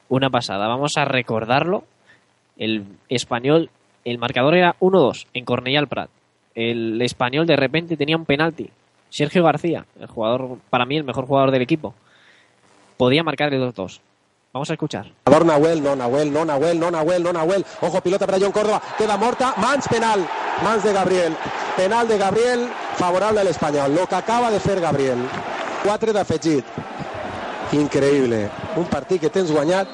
[0.08, 0.66] una pasada.
[0.66, 1.84] Vamos a recordarlo.
[2.56, 3.70] El español,
[4.04, 6.10] el marcador era 1-2 en Cornellà al Prat.
[6.54, 8.70] El español de repente tenía un penalti.
[9.10, 11.94] Sergio García, el jugador, para mí el mejor jugador del equipo,
[12.96, 14.00] podía marcar el 2-2.
[14.52, 15.06] Vamos a escuchar.
[15.26, 17.64] Nahuel, no Nahuel, no Nahuel, no Nahuel, no Nahuel.
[17.80, 18.82] Ojo, pilota para John Córdoba.
[18.96, 19.54] Queda morta.
[19.58, 20.26] Mans penal.
[20.64, 21.36] Mans de Gabriel.
[21.78, 23.94] Penal de Gabriel favorable al espanyol.
[23.94, 25.18] Lo que acaba de fer Gabriel.
[25.84, 26.64] 4 d'afegit.
[27.70, 28.48] Increïble.
[28.74, 29.86] Un partit que tens guanyat.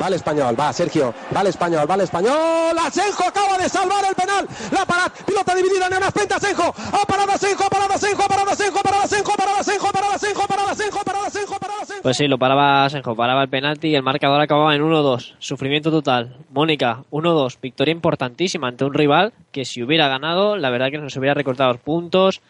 [0.00, 2.76] Va el español, va Sergio, va el español, va el español.
[2.78, 4.48] Asenjo acaba de salvar el penal.
[4.72, 6.64] La parada, pilota dividida en una frente Asenjo.
[6.64, 9.88] Ha parado Asenjo, ha parado Asenjo, ha parado Asenjo, ha parado Asenjo, ha parado Asenjo,
[9.88, 12.02] ha parado Asenjo, ha parado Asenjo, ha parado Asenjo, parado Asenjo.
[12.02, 15.34] Pues sí, lo paraba Asenjo, paraba el penalti y el marcador acababa en 1-2.
[15.38, 16.36] Sufrimiento total.
[16.50, 17.58] Mónica, 1-2.
[17.60, 21.72] Victoria importantísima ante un rival que si hubiera ganado, la verdad que nos hubiera recortado
[21.72, 22.40] los puntos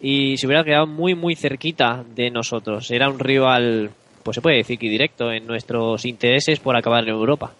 [0.00, 2.90] y se hubiera quedado muy, muy cerquita de nosotros.
[2.90, 3.90] Era un rival
[4.28, 7.50] pues se puede decir que directo en nuestros intereses por acabar en Europa.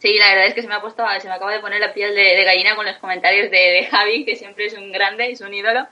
[0.00, 1.92] Sí, la verdad es que se me ha puesto, se me acaba de poner la
[1.92, 5.30] piel de, de gallina con los comentarios de, de Javi, que siempre es un grande,
[5.30, 5.86] es un ídolo.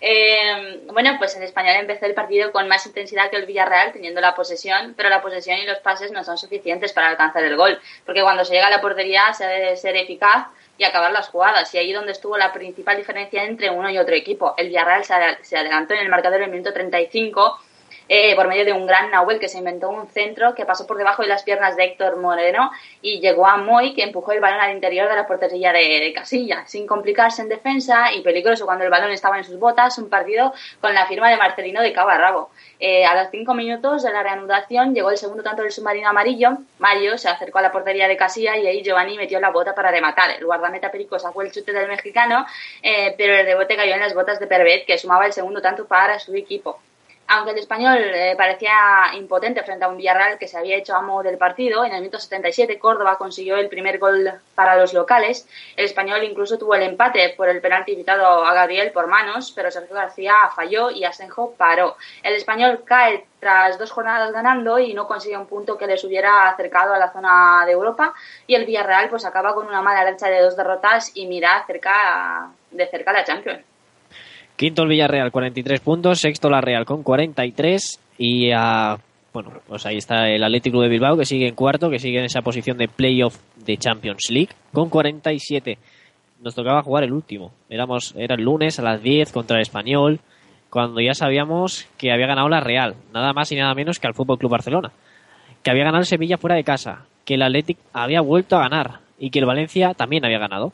[0.00, 4.20] Eh, bueno, pues el español empezó el partido con más intensidad que el Villarreal, teniendo
[4.20, 7.78] la posesión, pero la posesión y los pases no son suficientes para alcanzar el gol,
[8.06, 10.46] porque cuando se llega a la portería se debe ser eficaz
[10.76, 14.14] y acabar las jugadas, y ahí donde estuvo la principal diferencia entre uno y otro
[14.14, 14.54] equipo.
[14.56, 17.58] El Villarreal se, ad- se adelantó en el marcador en el minuto 35
[18.08, 20.96] eh, por medio de un gran Nahuel que se inventó un centro que pasó por
[20.96, 22.70] debajo de las piernas de Héctor Moreno
[23.02, 26.66] y llegó a Moy que empujó el balón al interior de la portería de, Casilla,
[26.66, 30.52] sin complicarse en defensa y peligroso cuando el balón estaba en sus botas, un partido
[30.80, 32.50] con la firma de Marcelino de cabo.
[32.80, 36.58] Eh, a los cinco minutos de la reanudación llegó el segundo tanto del submarino amarillo,
[36.78, 39.90] Mario se acercó a la portería de Casilla y ahí Giovanni metió la bota para
[39.90, 40.30] rematar.
[40.30, 42.46] El guardameta Perico sacó el chute del mexicano,
[42.82, 45.86] eh, pero el rebote cayó en las botas de Pervet que sumaba el segundo tanto
[45.86, 46.78] para su equipo.
[47.30, 51.22] Aunque el español eh, parecía impotente frente a un Villarreal que se había hecho amo
[51.22, 55.46] del partido, en el minuto 77 Córdoba consiguió el primer gol para los locales.
[55.76, 59.70] El español incluso tuvo el empate por el penalti evitado a Gabriel por manos, pero
[59.70, 61.98] Sergio García falló y Asenjo paró.
[62.22, 66.48] El español cae tras dos jornadas ganando y no consigue un punto que les hubiera
[66.48, 68.14] acercado a la zona de Europa
[68.46, 72.50] y el Villarreal pues acaba con una mala racha de dos derrotas y mira cerca
[72.70, 73.67] de cerca la Champions.
[74.58, 76.18] Quinto el Villarreal, 43 puntos.
[76.18, 78.00] Sexto la Real con 43.
[78.18, 78.98] Y a,
[79.32, 82.24] bueno, pues ahí está el Atlético de Bilbao que sigue en cuarto, que sigue en
[82.24, 85.78] esa posición de playoff de Champions League con 47.
[86.42, 87.52] Nos tocaba jugar el último.
[87.70, 90.18] Éramos, era el lunes a las 10 contra el Español,
[90.70, 94.14] cuando ya sabíamos que había ganado la Real, nada más y nada menos que al
[94.14, 94.90] Fútbol Club Barcelona.
[95.62, 99.02] Que había ganado el Sevilla fuera de casa, que el Atlético había vuelto a ganar
[99.20, 100.72] y que el Valencia también había ganado.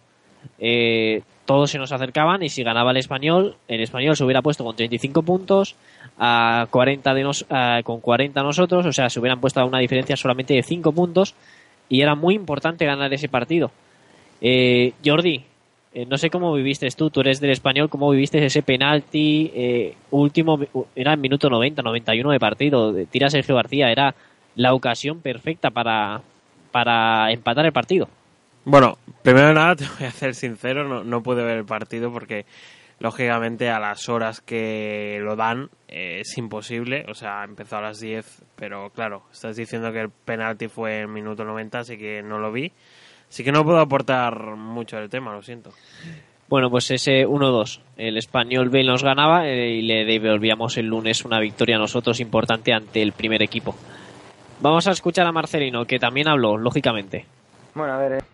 [0.59, 4.65] Eh, todos se nos acercaban y si ganaba el español, el español se hubiera puesto
[4.65, 5.75] con 35 puntos,
[6.19, 9.79] a 40 de nos, a- con 40 nosotros, o sea, se hubieran puesto a una
[9.79, 11.35] diferencia solamente de 5 puntos
[11.89, 13.71] y era muy importante ganar ese partido.
[14.41, 15.43] Eh, Jordi,
[15.95, 19.95] eh, no sé cómo viviste tú, tú eres del español, cómo viviste ese penalti eh,
[20.11, 20.59] último,
[20.97, 24.15] era en minuto 90, 91 de partido, tira Sergio García, era
[24.57, 26.21] la ocasión perfecta para,
[26.73, 28.09] para empatar el partido.
[28.65, 32.13] Bueno, primero de nada te voy a ser sincero, no, no pude ver el partido
[32.13, 32.47] porque
[32.99, 38.01] lógicamente a las horas que lo dan eh, es imposible, o sea, empezó a las
[38.01, 42.39] 10, pero claro, estás diciendo que el penalti fue en minuto 90, así que no
[42.39, 42.73] lo vi.
[43.29, 45.71] Así que no puedo aportar mucho del tema, lo siento.
[46.49, 47.81] Bueno, pues ese 1-2.
[47.97, 52.21] El español B nos ganaba eh, y le devolvíamos el lunes una victoria a nosotros
[52.21, 53.75] importante ante el primer equipo.
[54.61, 57.27] Vamos a escuchar a Marcelino, que también habló, lógicamente.
[57.75, 58.34] Bueno, a ver, he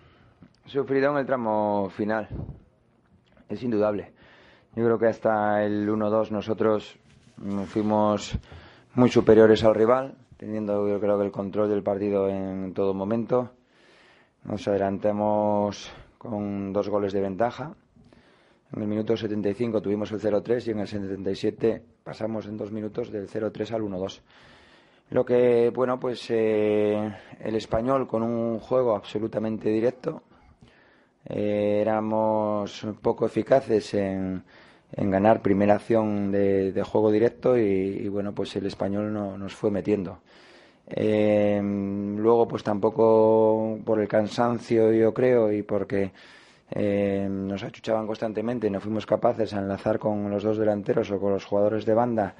[0.71, 2.29] sufrido en el tramo final.
[3.49, 4.13] Es indudable.
[4.77, 6.97] Yo creo que hasta el 1-2 nosotros
[7.39, 8.39] mm, fuimos
[8.95, 13.51] muy superiores al rival, teniendo yo creo que el control del partido en todo momento.
[14.45, 17.75] Nos adelantamos con dos goles de ventaja.
[18.73, 23.11] En el minuto 75 tuvimos el 0-3 y en el 77 pasamos en dos minutos
[23.11, 24.21] del 0-3 al 1-2.
[25.11, 30.23] Lo que, bueno, pues eh, el español con un juego absolutamente directo.
[31.27, 34.43] Eh, éramos poco eficaces en,
[34.93, 39.55] en ganar primera acción de, de juego directo y, bueno, pues el español no, nos
[39.55, 40.21] fue metiendo.
[40.89, 46.13] Eh, luego, pues tampoco por el cansancio, yo creo, y porque
[46.71, 51.21] eh, nos achuchaban constantemente y no fuimos capaces a enlazar con los dos delanteros o
[51.21, 52.35] con los jugadores de banda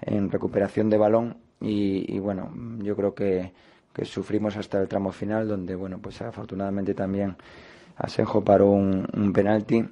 [0.00, 3.52] en recuperación de balón y, y bueno, yo creo que,
[3.92, 7.36] que sufrimos hasta el tramo final donde, bueno, pues afortunadamente también
[8.02, 9.84] Asenjo paró un, un penalti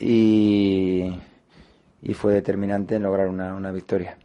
[0.00, 1.12] y,
[2.02, 4.16] y fue determinante en lograr una, una victoria.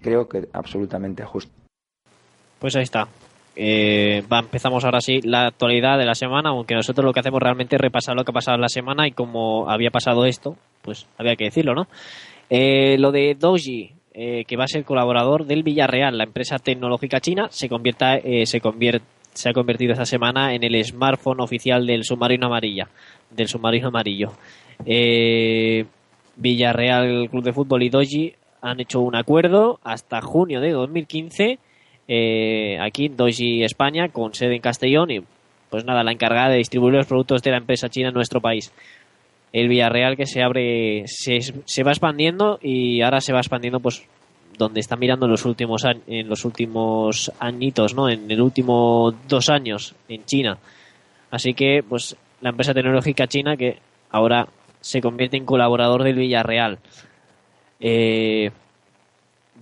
[0.00, 1.52] Creo que absolutamente justo.
[2.60, 3.08] Pues ahí está.
[3.56, 7.42] Eh, va, empezamos ahora sí la actualidad de la semana, aunque nosotros lo que hacemos
[7.42, 10.56] realmente es repasar lo que ha pasado en la semana y como había pasado esto,
[10.80, 11.88] pues había que decirlo, ¿no?
[12.50, 17.20] Eh, lo de Doji, eh, que va a ser colaborador del Villarreal, la empresa tecnológica
[17.20, 22.04] china, se convierta, se convierte se ha convertido esta semana en el smartphone oficial del
[22.04, 22.88] submarino amarilla,
[23.30, 24.32] del submarino amarillo.
[24.84, 25.84] Eh,
[26.36, 31.58] Villarreal Club de Fútbol y Doji han hecho un acuerdo hasta junio de 2015
[32.08, 35.20] eh, aquí en Doji España con sede en Castellón y
[35.70, 38.72] pues nada, la encargada de distribuir los productos de la empresa china en nuestro país.
[39.54, 44.06] El Villarreal que se abre, se, se va expandiendo y ahora se va expandiendo pues
[44.58, 48.08] donde está mirando en los últimos en los últimos añitos, ¿no?
[48.08, 50.58] En el último dos años en China.
[51.30, 53.78] Así que, pues, la empresa tecnológica china que
[54.10, 54.46] ahora
[54.80, 56.78] se convierte en colaborador del Villarreal.
[57.80, 58.50] Eh,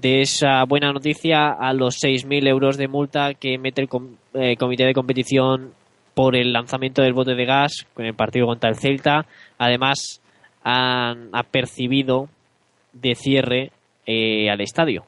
[0.01, 3.89] de esa buena noticia a los 6.000 euros de multa que mete el
[4.35, 5.75] eh, comité de competición
[6.15, 9.27] por el lanzamiento del bote de gas con el partido contra el Celta.
[9.59, 10.21] Además,
[10.63, 12.29] han, ha percibido
[12.93, 13.73] de cierre
[14.11, 15.05] eh, al estadio.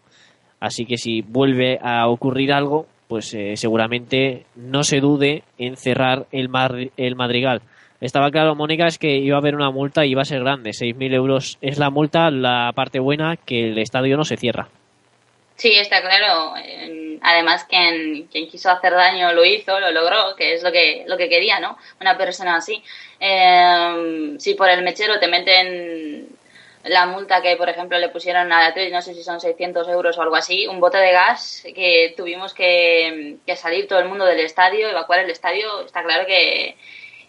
[0.61, 6.27] Así que si vuelve a ocurrir algo, pues eh, seguramente no se dude en cerrar
[6.31, 6.49] el,
[6.97, 7.62] el Madrigal.
[8.01, 10.71] Estaba claro, Mónica, es que iba a haber una multa y iba a ser grande.
[10.71, 14.69] 6.000 euros es la multa, la parte buena, que el estadio no se cierra.
[15.57, 16.55] Sí, está claro.
[17.23, 21.17] Además, quien, quien quiso hacer daño lo hizo, lo logró, que es lo que, lo
[21.17, 21.77] que quería, ¿no?
[22.01, 22.83] Una persona así.
[23.21, 26.29] Eh, si por el mechero te meten
[26.85, 30.18] la multa que, por ejemplo, le pusieron a la no sé si son 600 euros
[30.18, 34.40] o algo así, un bote de gas que tuvimos que, salir todo el mundo del
[34.40, 36.77] estadio, evacuar el estadio, está claro que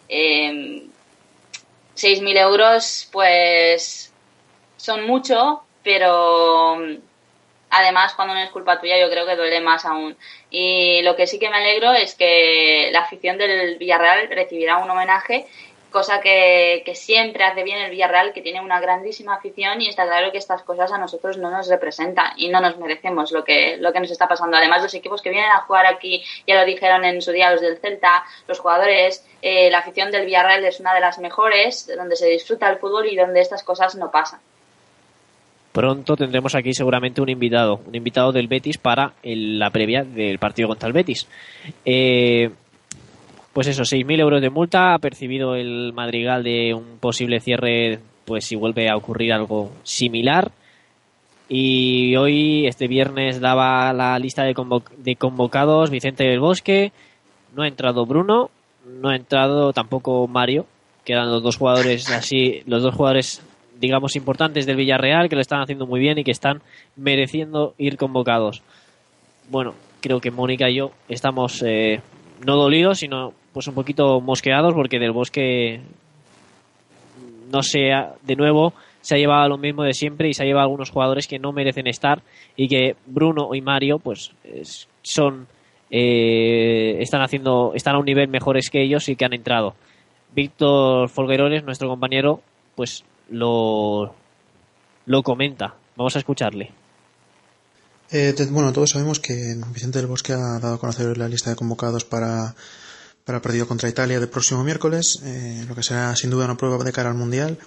[0.08, 0.82] eh,
[1.96, 4.12] 6.000 euros pues
[4.76, 6.76] son mucho, pero
[7.70, 10.16] además cuando no es culpa tuya yo creo que duele más aún.
[10.50, 14.90] Y lo que sí que me alegro es que la afición del Villarreal recibirá un
[14.90, 15.46] homenaje
[15.94, 20.32] cosa que, siempre hace bien el Villarreal, que tiene una grandísima afición y está claro
[20.32, 23.92] que estas cosas a nosotros no nos representan y no nos merecemos lo que, lo
[23.92, 24.56] que nos está pasando.
[24.56, 27.60] Además, los equipos que vienen a jugar aquí, ya lo dijeron en su día los
[27.60, 32.16] del Celta, los jugadores, eh, la afición del Villarreal es una de las mejores, donde
[32.16, 34.40] se disfruta el fútbol y donde estas cosas no pasan.
[35.70, 40.66] Pronto tendremos aquí seguramente un invitado, un invitado del Betis para la previa del partido
[40.66, 41.28] contra el Betis.
[41.84, 42.50] Eh,
[43.54, 48.44] pues eso, 6.000 euros de multa, ha percibido el madrigal de un posible cierre, pues
[48.44, 50.50] si vuelve a ocurrir algo similar.
[51.48, 54.54] Y hoy, este viernes, daba la lista de,
[54.98, 56.90] de convocados Vicente del Bosque,
[57.54, 58.50] no ha entrado Bruno,
[58.86, 60.66] no ha entrado tampoco Mario,
[61.04, 63.40] quedan los dos jugadores así, los dos jugadores
[63.78, 66.62] digamos importantes del Villarreal que lo están haciendo muy bien y que están
[66.96, 68.62] mereciendo ir convocados.
[69.48, 72.00] Bueno, creo que Mónica y yo estamos eh,
[72.44, 75.80] no dolidos, sino pues un poquito mosqueados porque del bosque
[77.50, 80.64] no sea de nuevo se ha llevado lo mismo de siempre y se ha llevado
[80.64, 82.22] algunos jugadores que no merecen estar
[82.56, 84.32] y que Bruno y Mario pues
[85.02, 85.46] son
[85.88, 89.74] eh, están haciendo están a un nivel mejores que ellos y que han entrado.
[90.34, 92.42] Víctor Folguerones nuestro compañero
[92.74, 94.14] pues lo
[95.06, 95.76] lo comenta.
[95.96, 96.72] Vamos a escucharle.
[98.10, 101.56] Eh, bueno todos sabemos que Vicente del Bosque ha dado a conocer la lista de
[101.56, 102.54] convocados para
[103.24, 106.56] para el partido contra Italia del próximo miércoles, eh, lo que será sin duda una
[106.56, 107.58] prueba de cara al Mundial.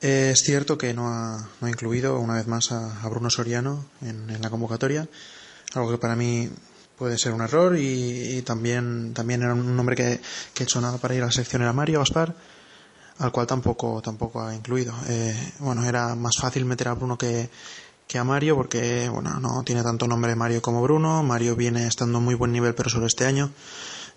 [0.00, 3.84] Eh, es cierto que no ha, no ha, incluido una vez más a, Bruno Soriano
[4.00, 5.08] en, la convocatoria,
[5.74, 6.48] algo que para mí
[6.96, 10.20] puede ser un error y, también, también era un nombre que,
[10.54, 12.34] que, nada para ir a la sección era Mario Gaspar,
[13.18, 14.94] al cual tampoco, tampoco ha incluido.
[15.08, 17.50] Eh, bueno, era más fácil meter a Bruno que,
[18.06, 21.22] que a Mario porque bueno, no tiene tanto nombre Mario como Bruno.
[21.22, 23.50] Mario viene estando en muy buen nivel pero solo este año.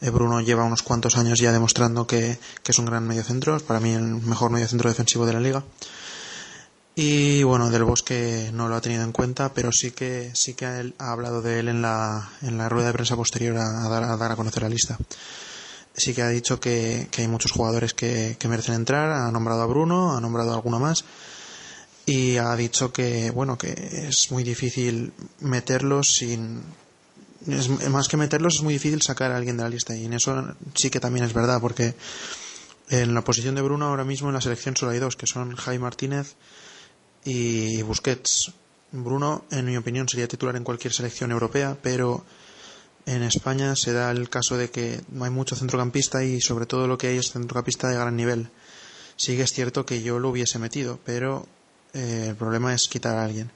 [0.04, 3.80] Eh, Bruno lleva unos cuantos años ya demostrando que, es un gran mediocentro, es para
[3.80, 5.64] mí el mejor mediocentro defensivo de la liga.
[6.94, 10.66] Y bueno, Del Bosque no lo ha tenido en cuenta, pero sí que sí que
[10.66, 14.36] ha, hablado de él en la, en la rueda de prensa posterior a, dar, a
[14.36, 14.98] conocer la lista.
[15.96, 19.68] Sí que ha dicho que, hay muchos jugadores que, que, merecen entrar, ha nombrado a
[19.68, 21.06] Bruno, ha nombrado a alguno más
[22.06, 23.72] y ha dicho que bueno que
[24.10, 26.62] es muy difícil meterlos sin
[27.48, 29.96] es, más que meterlos es muy difícil sacar a alguien de la lista.
[29.96, 31.96] Y en eso sí que también es verdad porque
[32.90, 35.56] en la posición de Bruno ahora mismo en la selección solo hay dos que son
[35.56, 36.36] Jaime Martínez
[37.24, 38.52] y Busquets.
[38.92, 42.24] Bruno en mi opinión sería titular en cualquier selección europea pero
[43.06, 46.88] en España se da el caso de que no hay mucho centrocampista y sobre todo
[46.88, 48.50] lo que hay es centrocampista de gran nivel.
[49.16, 51.48] Sí que es cierto que yo lo hubiese metido pero
[51.94, 53.52] eh, el problema es quitar a alguien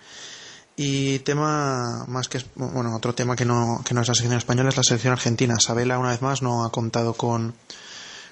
[0.80, 4.70] y tema más que bueno otro tema que no, que no es la selección española
[4.70, 5.60] es la selección argentina.
[5.60, 7.56] Sabela una vez más no ha contado con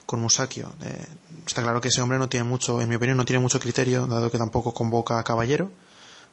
[0.05, 0.71] con Musakio.
[0.83, 1.05] Eh,
[1.45, 4.07] está claro que ese hombre no tiene mucho, en mi opinión, no tiene mucho criterio,
[4.07, 5.71] dado que tampoco convoca a Caballero,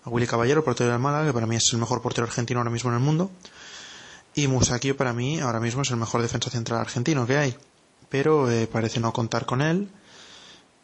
[0.04, 2.70] a Willy Caballero, portero del Málaga, que para mí es el mejor portero argentino ahora
[2.70, 3.30] mismo en el mundo.
[4.34, 7.56] Y Musakio para mí ahora mismo es el mejor defensa central argentino que hay.
[8.08, 9.88] Pero eh, parece no contar con él,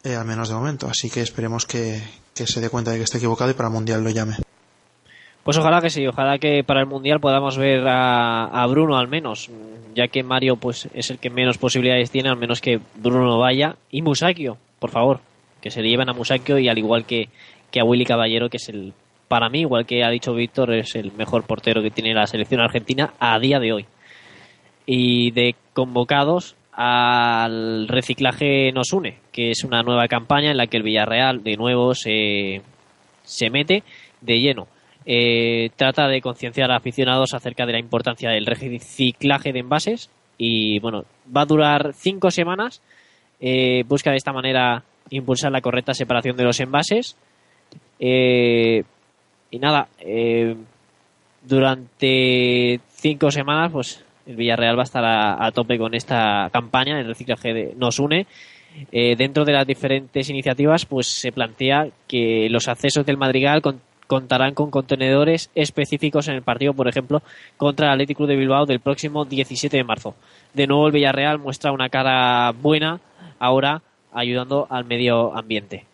[0.02, 0.88] eh, al menos de momento.
[0.88, 2.02] Así que esperemos que,
[2.34, 4.36] que se dé cuenta de que está equivocado y para Mundial lo llame.
[5.44, 9.50] Pues ojalá que sí, ojalá que para el Mundial podamos ver a, Bruno al menos,
[9.94, 13.76] ya que Mario pues es el que menos posibilidades tiene, al menos que Bruno vaya.
[13.90, 15.20] Y Musakio, por favor,
[15.62, 17.30] que se le lleven a Musakio y al igual que,
[17.70, 18.92] que a Willy Caballero, que es el,
[19.26, 22.60] para mí, igual que ha dicho Víctor, es el mejor portero que tiene la selección
[22.60, 23.86] argentina a día de hoy.
[24.84, 30.76] Y de convocados al reciclaje nos une, que es una nueva campaña en la que
[30.76, 32.60] el Villarreal de nuevo se,
[33.24, 33.82] se mete
[34.20, 34.68] de lleno
[35.10, 40.80] eh, trata de concienciar a aficionados acerca de la importancia del reciclaje de envases y
[40.80, 42.82] bueno, va a durar cinco semanas.
[43.40, 47.16] Eh, busca de esta manera impulsar la correcta separación de los envases.
[47.98, 48.82] Eh,
[49.50, 49.88] y nada,
[51.42, 57.00] durante cinco semanas, pues el Villarreal va a estar a, tope con esta campaña.
[57.00, 58.26] El reciclaje de, nos une.
[58.92, 64.54] dentro de las diferentes iniciativas, pues se plantea que los accesos del Madrigal con, contarán
[64.54, 67.22] con contenedores específicos en el partido, por ejemplo,
[67.56, 70.16] contra el Atlético de Bilbao del próximo 17 de marzo.
[70.54, 73.00] De nuevo, el Villarreal muestra una cara buena
[73.38, 73.82] ahora
[74.12, 75.84] ayudando al medio ambiente.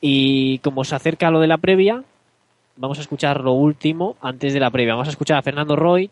[0.00, 2.04] Y como se acerca lo de la previa,
[2.76, 4.92] vamos a escuchar lo último antes de la previa.
[4.92, 6.10] Vamos a escuchar a Fernando Roig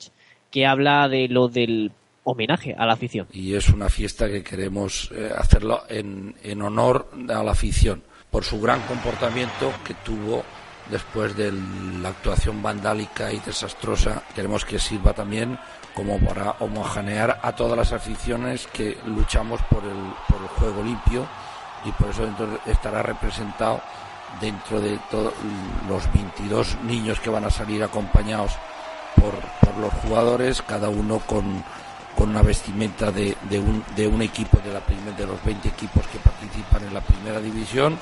[0.50, 1.92] que habla de lo del
[2.24, 3.26] homenaje a la afición.
[3.30, 8.42] Y es una fiesta que queremos eh, hacerlo en, en honor a la afición por
[8.42, 10.42] su gran comportamiento que tuvo
[10.90, 15.58] después de la actuación vandálica y desastrosa, queremos que sirva también
[15.94, 21.26] como para homogenear a todas las aficiones que luchamos por el, por el juego limpio
[21.84, 22.28] y por eso
[22.66, 23.80] estará representado
[24.40, 25.32] dentro de todos
[25.88, 28.52] los 22 niños que van a salir acompañados
[29.14, 31.62] por, por los jugadores, cada uno con,
[32.16, 34.80] con una vestimenta de, de, un, de un equipo de, la
[35.16, 37.96] de los 20 equipos que participan en la primera división.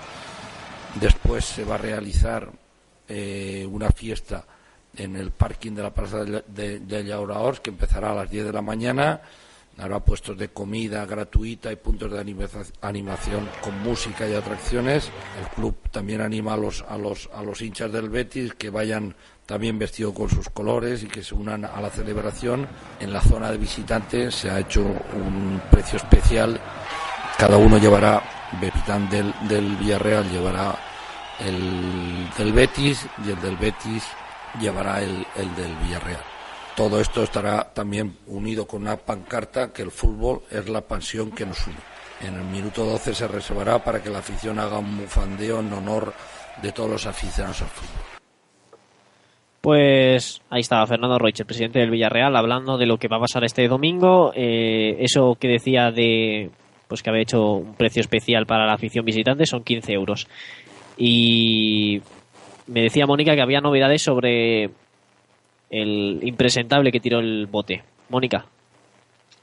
[0.95, 2.49] Después se va a realizar
[3.09, 4.45] eh, una fiesta
[4.97, 8.53] en el parking de la Plaza de, de, de que empezará a las 10 de
[8.53, 9.21] la mañana.
[9.79, 12.21] Habrá puestos de comida gratuita y puntos de
[12.83, 15.11] animación con música y atracciones.
[15.41, 19.15] El club también anima a los, a los, a los hinchas del Betis que vayan
[19.47, 22.69] también vestidos con sus colores y que se unan a la celebración.
[23.01, 26.61] En la zona de visitantes se ha hecho un precio especial.
[27.39, 28.23] Cada uno llevará,
[28.61, 30.92] Bepitán del, del Villarreal llevará
[31.47, 34.05] el del Betis y el del Betis
[34.61, 36.21] llevará el, el del Villarreal.
[36.77, 41.45] Todo esto estará también unido con una pancarta que el fútbol es la pasión que
[41.45, 41.77] nos une.
[42.23, 46.15] En el minuto 12 se reservará para que la afición haga un mufandeo en honor
[46.63, 48.13] de todos los aficionados al fútbol.
[49.61, 53.21] Pues ahí estaba Fernando Roich, el presidente del Villarreal, hablando de lo que va a
[53.21, 54.33] pasar este domingo.
[54.35, 56.51] Eh, eso que decía de
[56.89, 60.29] pues que había hecho un precio especial para la afición visitante son 15 euros.
[61.05, 62.01] Y
[62.69, 64.71] me decía Mónica que había novedades sobre
[65.69, 67.83] el impresentable que tiró el bote.
[68.09, 68.47] Mónica.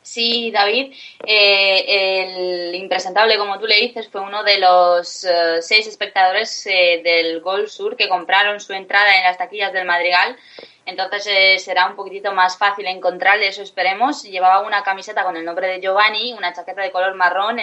[0.01, 0.93] Sí, David,
[1.28, 7.01] eh, el impresentable, como tú le dices, fue uno de los eh, seis espectadores eh,
[7.03, 10.38] del Gol Sur que compraron su entrada en las taquillas del Madrigal.
[10.86, 14.24] Entonces será un poquitito más fácil encontrarle, eso esperemos.
[14.24, 17.57] Llevaba una camiseta con el nombre de Giovanni, una chaqueta de color marrón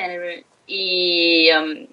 [0.66, 1.86] y um,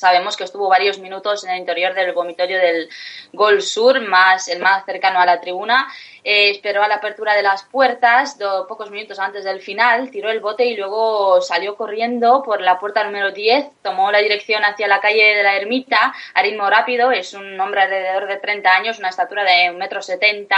[0.00, 2.88] sabemos que estuvo varios minutos en el interior del vomitorio del
[3.32, 5.86] Gol Sur, más el más cercano a la tribuna,
[6.24, 10.30] eh, esperó a la apertura de las puertas, do, pocos minutos antes del final, tiró
[10.30, 14.88] el bote y luego salió corriendo por la puerta número 10, tomó la dirección hacia
[14.88, 18.98] la calle de la Ermita a ritmo rápido, es un hombre alrededor de 30 años,
[18.98, 20.48] una estatura de 1,70 m,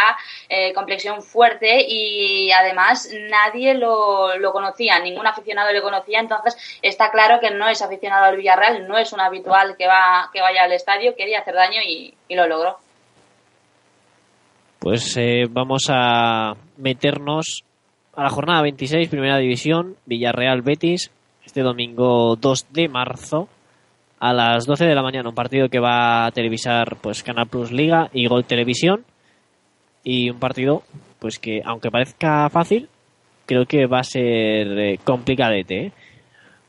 [0.49, 7.11] eh, complexión fuerte y además nadie lo, lo conocía, ningún aficionado le conocía, entonces está
[7.11, 10.65] claro que no es aficionado al Villarreal, no es un habitual que, va, que vaya
[10.65, 12.77] al estadio, quería hacer daño y, lo logró
[14.79, 17.63] pues eh, vamos a meternos
[18.17, 21.13] a la jornada 26, primera división, Villarreal Betis,
[21.45, 23.49] este domingo 2 de marzo
[24.19, 27.71] a las 12 de la mañana, un partido que va a televisar pues Canal Plus
[27.71, 29.05] Liga y Gol Televisión
[30.03, 30.83] y un partido
[31.21, 32.89] pues que aunque parezca fácil,
[33.47, 35.87] creo que va a ser eh, complicadete.
[35.87, 35.93] ¿eh?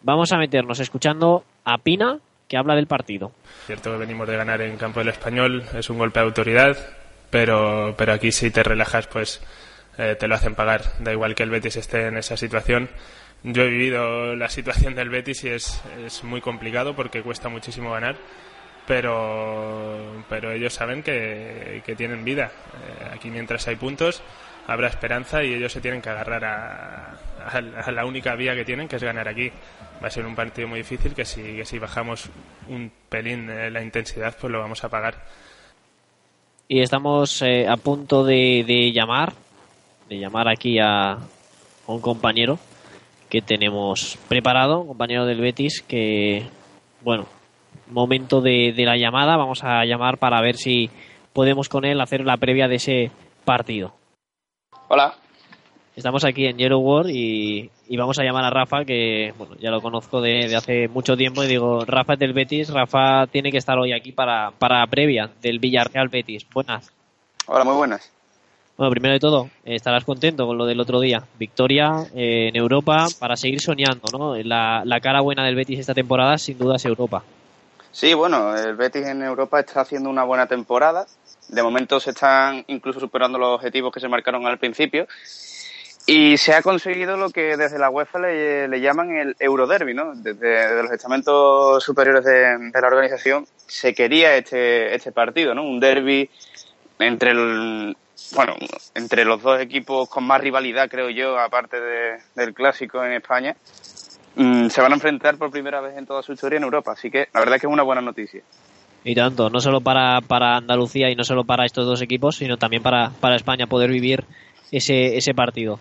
[0.03, 3.31] Vamos a meternos escuchando a Pina que habla del partido.
[3.65, 6.77] Cierto que venimos de ganar en campo del español, es un golpe de autoridad,
[7.29, 9.41] pero, pero aquí si te relajas, pues
[9.97, 10.83] eh, te lo hacen pagar.
[10.99, 12.89] Da igual que el Betis esté en esa situación.
[13.43, 17.91] Yo he vivido la situación del Betis y es, es muy complicado porque cuesta muchísimo
[17.91, 18.15] ganar,
[18.87, 22.51] pero, pero ellos saben que, que tienen vida.
[22.73, 24.23] Eh, aquí mientras hay puntos
[24.68, 27.18] habrá esperanza y ellos se tienen que agarrar a,
[27.51, 29.51] a, la única vía que tienen, que es ganar aquí.
[30.01, 32.30] Va a ser un partido muy difícil que si, bajamos
[32.68, 35.16] un pelín eh, la intensidad, pues lo vamos a pagar
[36.68, 39.34] y estamos eh, a punto de, de llamar,
[40.09, 41.18] de llamar aquí a,
[41.86, 42.57] un compañero
[43.30, 46.47] que tenemos preparado, un compañero del Betis que,
[47.01, 47.28] bueno,
[47.91, 50.89] momento de la llamada, vamos a llamar para ver si
[51.34, 53.11] podemos con él hacer la previa de ese
[53.43, 53.93] partido.
[54.95, 55.11] Hola.
[55.95, 59.71] Estamos aquí en Yellow World y, y vamos a llamar a Rafa, que bueno, ya
[59.71, 63.51] lo conozco de, de hace mucho tiempo y digo, Rafa es del Betis, Rafa tiene
[63.51, 66.45] que estar hoy aquí para, para previa del Villarreal Betis.
[66.53, 66.93] Buenas.
[67.47, 68.11] Hola, muy buenas.
[68.77, 71.23] Bueno, primero de todo, eh, estarás contento con lo del otro día.
[71.39, 74.35] Victoria eh, en Europa para seguir soñando, ¿no?
[74.35, 77.23] La, la cara buena del Betis esta temporada sin duda es Europa.
[77.91, 81.07] Sí, bueno, el Betis en Europa está haciendo una buena temporada.
[81.54, 85.08] De momento se están incluso superando los objetivos que se marcaron al principio.
[86.06, 90.14] Y se ha conseguido lo que desde la UEFA le, llaman el Euroderby, ¿no?
[90.16, 95.64] Desde, los estamentos superiores de, la organización se quería este, este partido, ¿no?
[95.64, 96.30] Un derby
[96.99, 97.95] entre el,
[98.36, 98.56] bueno,
[98.95, 103.56] entre los dos equipos con más rivalidad, creo yo, aparte de, del clásico en España,
[104.36, 106.93] mmm, se van a enfrentar por primera vez en toda su historia en Europa.
[106.93, 108.41] Así que la verdad es que es una buena noticia.
[109.06, 112.58] Y tanto, no solo para, para Andalucía y no solo para estos dos equipos, sino
[112.58, 114.24] también para, para España poder vivir
[114.72, 115.80] ese, ese partido.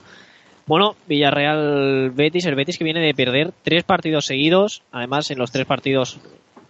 [0.66, 5.51] Bueno, Villarreal Betis, el Betis que viene de perder tres partidos seguidos, además en los
[5.51, 6.20] tres partidos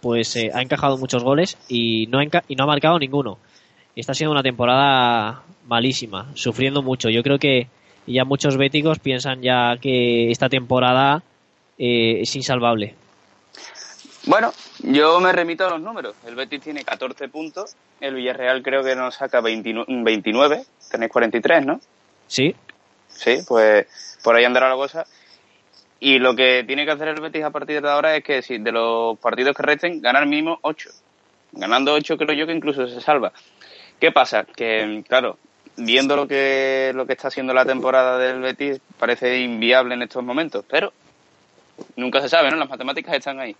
[0.01, 3.37] pues eh, ha encajado muchos goles y no, ha y no ha marcado ninguno.
[3.95, 7.09] Está siendo una temporada malísima, sufriendo mucho.
[7.09, 7.67] Yo creo que
[8.05, 11.23] ya muchos béticos piensan ya que esta temporada
[11.77, 12.95] eh, es insalvable.
[14.25, 16.15] Bueno, yo me remito a los números.
[16.25, 21.81] El Betis tiene 14 puntos, el Villarreal creo que nos saca 29, tenéis 43, ¿no?
[22.27, 22.55] Sí.
[23.09, 25.05] Sí, pues por ahí andará la cosa.
[25.99, 28.57] Y lo que tiene que hacer el Betis a partir de ahora es que si
[28.57, 30.89] de los partidos que resten, ganar mínimo 8.
[31.51, 33.33] Ganando 8 creo yo que incluso se salva.
[33.99, 34.45] ¿Qué pasa?
[34.45, 35.37] Que, claro,
[35.75, 40.23] viendo lo que, lo que está haciendo la temporada del Betis, parece inviable en estos
[40.23, 40.93] momentos, pero
[41.97, 42.57] nunca se sabe, ¿no?
[42.57, 43.55] Las matemáticas están ahí.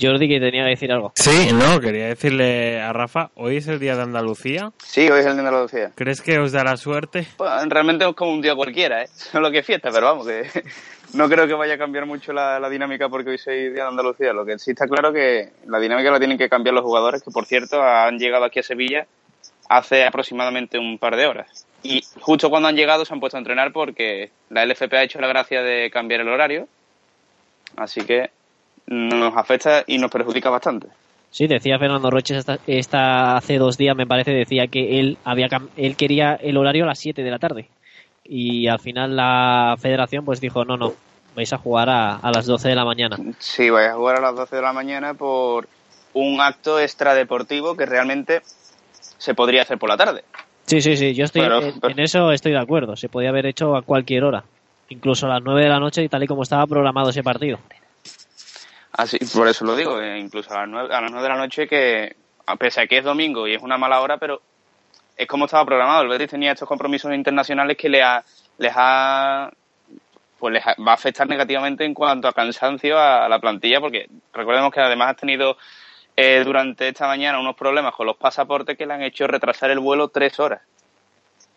[0.00, 1.12] Jordi, que tenía que decir algo.
[1.14, 4.70] Sí, no, quería decirle a Rafa, hoy es el día de Andalucía.
[4.78, 5.92] Sí, hoy es el día de Andalucía.
[5.94, 7.26] ¿Crees que os dará suerte?
[7.36, 9.08] Pues, realmente es como un día cualquiera, ¿eh?
[9.14, 10.48] Solo que fiesta, pero vamos, que
[11.14, 13.82] no creo que vaya a cambiar mucho la, la dinámica porque hoy es día de
[13.82, 14.32] Andalucía.
[14.32, 17.30] Lo que sí está claro que la dinámica la tienen que cambiar los jugadores, que
[17.30, 19.06] por cierto han llegado aquí a Sevilla
[19.68, 21.66] hace aproximadamente un par de horas.
[21.82, 25.20] Y justo cuando han llegado se han puesto a entrenar porque la LFP ha hecho
[25.20, 26.68] la gracia de cambiar el horario.
[27.76, 28.30] Así que
[28.88, 30.88] nos afecta y nos perjudica bastante.
[31.30, 35.48] Sí, decía Fernando Roches esta, esta, hace dos días, me parece, decía que él había
[35.76, 37.68] él quería el horario a las 7 de la tarde.
[38.24, 40.94] Y al final la federación pues dijo, no, no,
[41.36, 43.16] vais a jugar a, a las 12 de la mañana.
[43.38, 45.68] Sí, vais a jugar a las 12 de la mañana por
[46.14, 48.40] un acto extradeportivo que realmente
[49.18, 50.24] se podría hacer por la tarde.
[50.64, 51.92] Sí, sí, sí, yo estoy pero, en, pero...
[51.92, 52.96] en, eso estoy de acuerdo.
[52.96, 54.44] Se podía haber hecho a cualquier hora,
[54.88, 57.58] incluso a las 9 de la noche y tal y como estaba programado ese partido.
[58.98, 61.38] Así, por eso lo digo, eh, incluso a las, 9, a las 9 de la
[61.38, 62.16] noche que,
[62.58, 64.42] pese a que es domingo y es una mala hora, pero
[65.16, 66.02] es como estaba programado.
[66.02, 68.24] El Betis tenía estos compromisos internacionales que le ha,
[68.58, 69.52] les ha
[70.40, 74.72] pues les va a afectar negativamente en cuanto a cansancio a la plantilla, porque recordemos
[74.72, 75.56] que además has tenido
[76.16, 79.78] eh, durante esta mañana unos problemas con los pasaportes que le han hecho retrasar el
[79.78, 80.60] vuelo tres horas.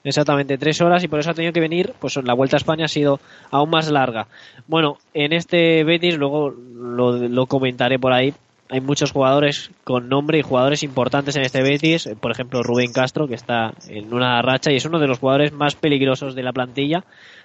[0.04, 2.86] Exactamente, tres horas y por eso ha tenido que venir, pues la vuelta a España
[2.86, 3.20] ha sido
[3.52, 4.28] aún más larga.
[4.68, 8.34] Bueno, en este Betis, luego lo, comentaré por ahí,
[8.70, 13.28] hay muchos jugadores con nombre y jugadores importantes en este Betis, por ejemplo Rubén Castro,
[13.28, 16.54] que está en una racha y es uno de los jugadores más peligrosos de la
[16.54, 17.04] plantilla.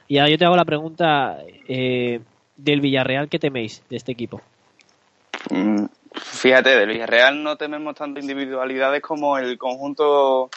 [0.08, 1.38] Y ahora yo te hago la pregunta
[1.68, 2.20] eh,
[2.56, 4.40] del Villarreal, ¿qué teméis de este equipo?
[5.50, 5.84] Mm,
[6.14, 10.48] fíjate, del Villarreal no tememos tanto individualidades como el conjunto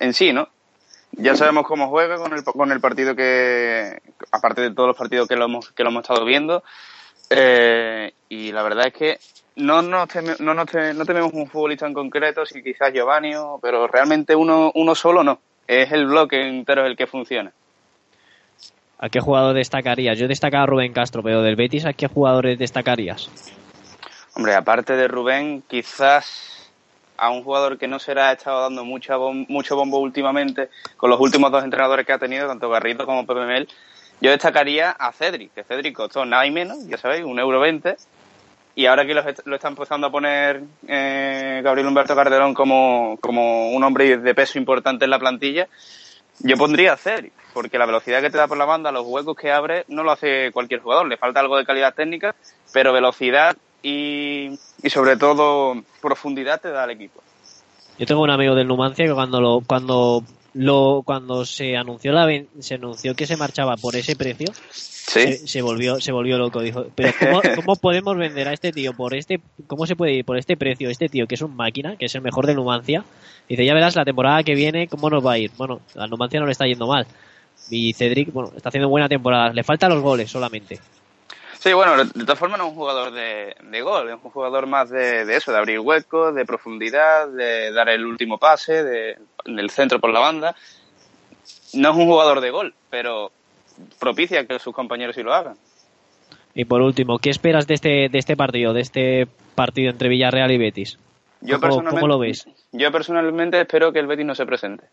[0.00, 0.48] en sí, ¿no?
[1.16, 4.00] Ya sabemos cómo juega con el, con el partido que,
[4.30, 6.62] aparte de todos los partidos que lo hemos, que lo hemos estado viendo,
[7.30, 9.18] eh, y la verdad es que
[9.56, 13.32] no nos, teme, no, nos teme, no tememos un futbolista en concreto, si quizás Giovanni,
[13.62, 15.38] pero realmente uno, uno solo no.
[15.66, 17.52] Es el bloque entero el que funciona.
[18.98, 20.18] ¿A qué jugador destacarías?
[20.18, 23.30] Yo destacaba a Rubén Castro, pero del Betis, ¿a qué jugadores destacarías?
[24.34, 26.53] Hombre, aparte de Rubén, quizás
[27.16, 31.20] a un jugador que no se ha estado dando mucha mucho bombo últimamente, con los
[31.20, 33.68] últimos dos entrenadores que ha tenido, tanto Garrido como Pepe Mel,
[34.20, 37.96] yo destacaría a Cedric, que Cedric costó nada y menos, ya sabéis, un euro veinte,
[38.74, 43.70] y ahora que lo, lo está empezando a poner eh, Gabriel Humberto Carderón como, como
[43.70, 45.68] un hombre de peso importante en la plantilla,
[46.40, 49.36] yo pondría a Cedric, porque la velocidad que te da por la banda, los huecos
[49.36, 52.34] que abre, no lo hace cualquier jugador, le falta algo de calidad técnica,
[52.72, 57.22] pero velocidad y, y sobre todo profundidad te da al equipo.
[57.98, 60.24] Yo tengo un amigo del Numancia que cuando lo, cuando
[60.54, 62.26] lo, cuando se anunció la,
[62.60, 66.62] se anunció que se marchaba por ese precio, se, se volvió, se volvió loco.
[66.62, 70.24] Dijo, pero ¿cómo, cómo podemos vender a este tío por este, cómo se puede ir
[70.24, 70.88] por este precio?
[70.88, 73.04] Este tío que es un máquina, que es el mejor del Numancia.
[73.48, 75.50] Dice, ya verás la temporada que viene cómo nos va a ir.
[75.58, 77.06] Bueno, al Numancia no le está yendo mal.
[77.70, 79.52] Y Cedric, bueno, está haciendo buena temporada.
[79.52, 80.80] Le faltan los goles solamente.
[81.64, 84.66] Sí, bueno, de todas formas no es un jugador de, de gol, es un jugador
[84.66, 89.16] más de, de eso, de abrir huecos, de profundidad, de dar el último pase, de,
[89.46, 90.54] del centro por la banda.
[91.72, 93.32] No es un jugador de gol, pero
[93.98, 95.56] propicia que sus compañeros sí lo hagan.
[96.54, 100.50] Y por último, ¿qué esperas de este, de este partido, de este partido entre Villarreal
[100.50, 100.98] y Betis?
[101.40, 102.46] Yo ¿Cómo, personalmente, cómo lo ves?
[102.72, 104.84] Yo personalmente espero que el Betis no se presente.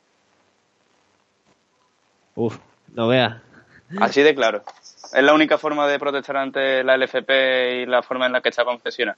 [2.35, 2.57] Uf,
[2.93, 3.41] no vea.
[3.99, 4.63] Así de claro.
[5.13, 8.49] Es la única forma de protestar ante la LFP y la forma en la que
[8.49, 9.15] está confesiona.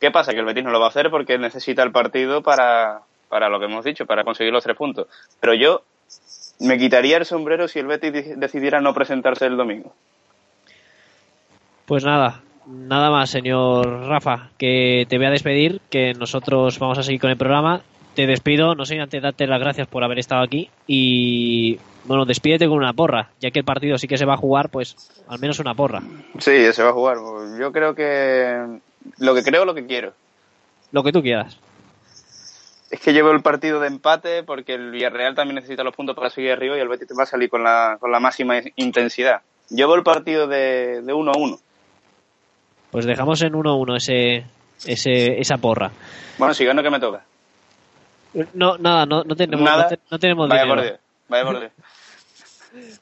[0.00, 0.32] ¿Qué pasa?
[0.32, 3.58] Que el Betis no lo va a hacer porque necesita el partido para, para lo
[3.58, 5.06] que hemos dicho, para conseguir los tres puntos.
[5.40, 5.82] Pero yo
[6.60, 9.92] me quitaría el sombrero si el Betis de- decidiera no presentarse el domingo.
[11.86, 17.02] Pues nada, nada más, señor Rafa, que te voy a despedir, que nosotros vamos a
[17.02, 17.82] seguir con el programa.
[18.16, 22.66] Te despido, no sé antes darte las gracias por haber estado aquí y bueno, despídete
[22.66, 24.96] con una porra, ya que el partido sí que se va a jugar, pues
[25.28, 26.00] al menos una porra.
[26.38, 27.18] Sí, se va a jugar.
[27.60, 28.80] Yo creo que
[29.18, 30.14] lo que creo, lo que quiero.
[30.92, 31.58] Lo que tú quieras.
[32.90, 36.30] Es que llevo el partido de empate porque el Villarreal también necesita los puntos para
[36.30, 39.42] seguir arriba y el Betis va a salir con la, con la máxima intensidad.
[39.68, 41.58] Llevo el partido de, de uno a uno.
[42.90, 44.46] Pues dejamos en 1-1 ese,
[44.86, 45.90] ese, esa porra.
[46.38, 47.22] Bueno, si gano, que me toca?
[48.54, 49.82] No, nada, no, no tenemos, Nada.
[49.84, 50.80] No, te- no tenemos Vaya dinero.
[50.82, 51.72] por Dios, vaya por Dios.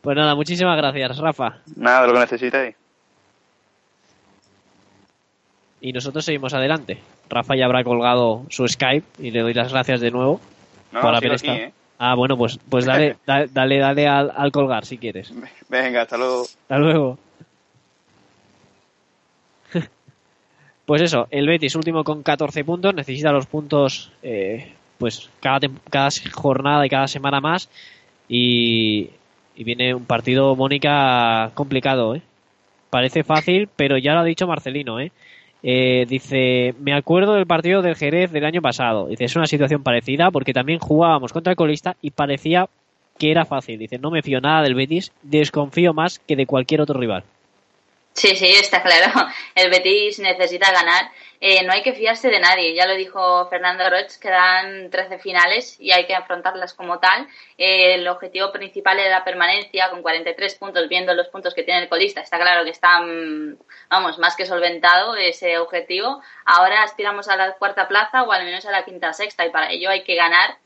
[0.03, 1.59] Pues nada, muchísimas gracias, Rafa.
[1.75, 2.77] Nada, lo que necesitéis.
[5.81, 6.99] Y nosotros seguimos adelante.
[7.29, 10.41] Rafa ya habrá colgado su Skype y le doy las gracias de nuevo
[10.93, 11.57] No, por haber estado.
[11.59, 11.73] ¿eh?
[11.99, 15.33] Ah, bueno, pues, pues dale, dale, dale, dale al, al colgar si quieres.
[15.69, 16.43] Venga, hasta luego.
[16.43, 17.19] Hasta luego.
[20.87, 26.09] Pues eso, el Betis último con 14 puntos, necesita los puntos eh, pues cada, cada
[26.33, 27.69] jornada y cada semana más
[28.29, 29.11] y,
[29.57, 32.23] y viene un partido, Mónica, complicado, ¿eh?
[32.91, 35.11] Parece fácil, pero ya lo ha dicho Marcelino, ¿eh?
[35.67, 39.07] Eh, dice, me acuerdo del partido del Jerez del año pasado.
[39.09, 42.69] Dice, es una situación parecida porque también jugábamos contra el colista y parecía
[43.19, 43.79] que era fácil.
[43.79, 47.25] Dice, no me fío nada del Betis, desconfío más que de cualquier otro rival.
[48.15, 49.29] Sí, sí, está claro.
[49.57, 51.11] El Betis necesita ganar.
[51.41, 52.75] Eh, no hay que fiarse de nadie.
[52.75, 57.27] Ya lo dijo Fernando Roch, quedan 13 finales y hay que afrontarlas como tal.
[57.59, 61.83] Eh, el objetivo principal era la permanencia con 43 puntos, viendo los puntos que tiene
[61.83, 62.21] el colista.
[62.21, 63.59] Está claro que está, mm,
[63.91, 66.23] vamos, más que solventado ese objetivo.
[66.45, 69.71] Ahora aspiramos a la cuarta plaza o al menos a la quinta sexta y para
[69.73, 70.57] ello hay que ganar.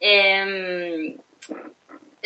[0.00, 1.16] Eh,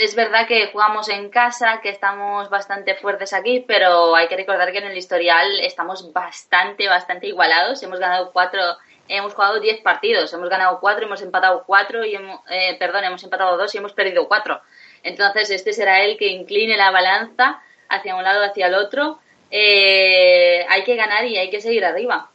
[0.00, 4.72] es verdad que jugamos en casa, que estamos bastante fuertes aquí, pero hay que recordar
[4.72, 7.82] que en el historial estamos bastante, bastante igualados.
[7.82, 8.60] Hemos ganado cuatro,
[9.08, 13.22] hemos jugado diez partidos, hemos ganado cuatro, hemos empatado cuatro y hemos, eh, perdón, hemos
[13.24, 14.62] empatado dos y hemos perdido cuatro.
[15.02, 19.18] Entonces este será el que incline la balanza hacia un lado, hacia el otro.
[19.50, 22.30] Eh, hay que ganar y hay que seguir arriba.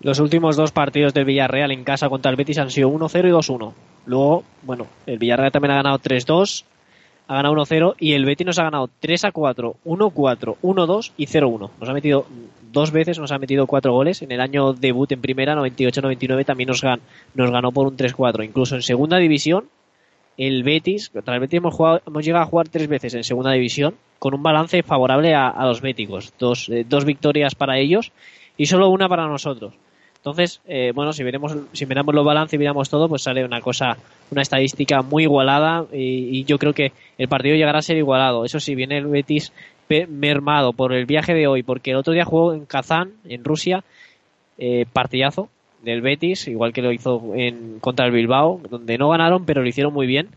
[0.00, 3.30] Los últimos dos partidos del Villarreal en casa contra el Betis han sido 1-0 y
[3.30, 3.74] 2-1.
[4.06, 6.64] Luego, bueno, el Villarreal también ha ganado 3-2,
[7.28, 11.70] ha ganado 1-0 y el Betis nos ha ganado 3-4, 1-4, 1-2 y 0-1.
[11.80, 12.26] Nos ha metido
[12.72, 14.20] dos veces, nos ha metido cuatro goles.
[14.22, 17.00] En el año debut en primera, 98-99, también nos, gan-
[17.34, 18.44] nos ganó por un 3-4.
[18.44, 19.68] Incluso en segunda división,
[20.36, 23.52] el Betis, contra el Betis hemos, jugado, hemos llegado a jugar tres veces en segunda
[23.52, 26.32] división con un balance favorable a, a los béticos.
[26.38, 28.10] Dos, eh, dos victorias para ellos
[28.56, 29.74] y solo una para nosotros.
[30.24, 33.60] Entonces, eh, bueno, si veremos, si miramos los balances y miramos todo, pues sale una
[33.60, 33.98] cosa,
[34.30, 38.46] una estadística muy igualada y, yo creo que el partido llegará a ser igualado.
[38.46, 39.52] Eso sí, viene el Betis
[40.08, 43.84] mermado por el viaje de hoy, porque el otro día jugó en Kazán, en Rusia,
[44.56, 45.50] eh, partidazo
[45.82, 49.68] del Betis, igual que lo hizo en, contra el Bilbao, donde no ganaron, pero lo
[49.68, 50.30] hicieron muy bien.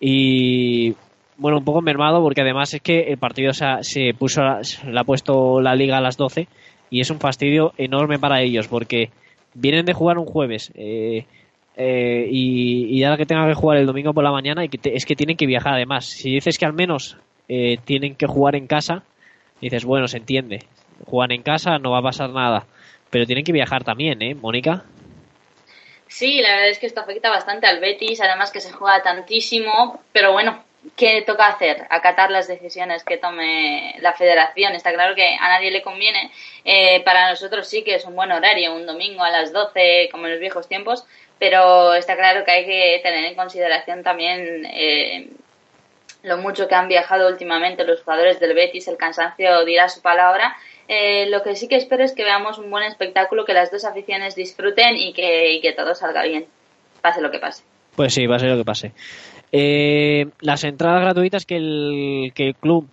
[0.00, 0.96] Y
[1.36, 4.98] bueno, un poco mermado porque además es que el partido se, se puso, a- le
[4.98, 6.48] ha puesto la liga a las 12
[6.92, 9.10] y es un fastidio enorme para ellos porque
[9.54, 11.24] vienen de jugar un jueves eh,
[11.74, 14.94] eh, y, ahora que tengan que jugar el domingo por la mañana y que te-
[14.94, 16.04] es que tienen que viajar además.
[16.04, 17.16] Si dices que al menos
[17.48, 19.04] eh, tienen que jugar en casa,
[19.58, 20.66] dices, bueno, se entiende.
[21.06, 22.66] Juegan en casa, no va a pasar nada.
[23.08, 24.84] Pero tienen que viajar también, ¿eh, Mónica?
[26.08, 30.02] Sí, la verdad es que esto afecta bastante al Betis, además que se juega tantísimo,
[30.12, 30.62] pero bueno,
[30.96, 31.86] ¿qué toca hacer?
[31.90, 34.74] Acatar las decisiones que tome la federación.
[34.74, 36.30] Está claro que a nadie le conviene.
[36.64, 40.26] Eh, para nosotros sí que es un buen horario, un domingo a las 12, como
[40.26, 41.04] en los viejos tiempos,
[41.38, 45.28] pero está claro que hay que tener en consideración también eh,
[46.22, 50.56] lo mucho que han viajado últimamente los jugadores del Betis, el cansancio dirá su palabra.
[50.88, 53.84] Eh, lo que sí que espero es que veamos un buen espectáculo, que las dos
[53.84, 56.46] aficiones disfruten y que, y que todo salga bien,
[57.00, 57.62] pase lo que pase.
[57.96, 58.92] Pues sí, ser lo que pase.
[59.52, 62.88] Eh, las entradas gratuitas que el, que el club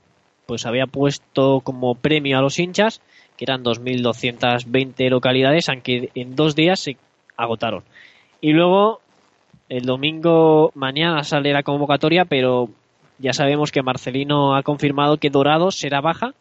[0.46, 3.02] pues había puesto como premio a los hinchas,
[3.38, 6.98] que eran 2.220 localidades, aunque en dos días se
[7.38, 7.84] agotaron.
[8.42, 9.00] Y luego,
[9.70, 12.70] el domingo mañana sale la convocatoria, pero
[13.20, 16.34] ya sabemos que Marcelino ha confirmado que Dorado será baja.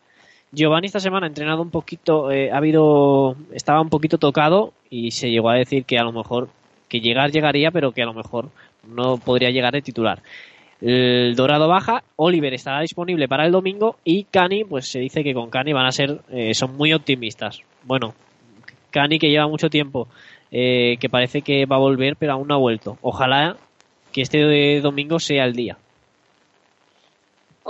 [0.53, 5.11] Giovanni esta semana ha entrenado un poquito, eh, ha habido, estaba un poquito tocado y
[5.11, 6.49] se llegó a decir que a lo mejor,
[6.89, 8.49] que llegar llegaría, pero que a lo mejor
[8.85, 10.23] no podría llegar de titular.
[10.81, 15.35] El Dorado baja, Oliver estará disponible para el domingo y Cani, pues se dice que
[15.35, 17.63] con Cani van a ser, eh, son muy optimistas.
[17.83, 18.15] Bueno,
[18.91, 20.07] Cani que lleva mucho tiempo,
[20.53, 22.97] eh, que parece que va a volver, pero aún no ha vuelto.
[23.03, 23.57] Ojalá
[24.13, 25.79] que este domingo sea el día.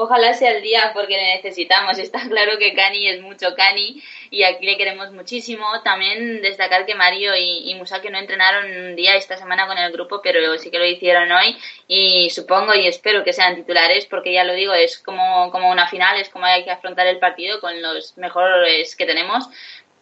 [0.01, 1.99] Ojalá sea el día porque le necesitamos.
[1.99, 5.66] Está claro que Cani es mucho Cani y aquí le queremos muchísimo.
[5.82, 9.90] También destacar que Mario y, y Musaki no entrenaron un día esta semana con el
[9.90, 11.57] grupo, pero sí que lo hicieron hoy
[11.88, 15.88] y supongo y espero que sean titulares porque ya lo digo, es como, como una
[15.88, 19.49] final, es como hay que afrontar el partido con los mejores que tenemos.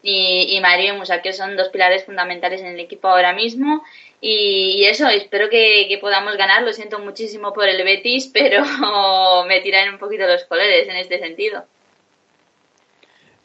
[0.03, 3.83] Y, y Mario y Musaki son dos pilares fundamentales en el equipo ahora mismo
[4.29, 6.65] y, eso, espero que, podamos ganar.
[6.65, 8.65] Lo siento muchísimo por el Betis, pero
[9.47, 11.65] me tiran un poquito los colores en este sentido.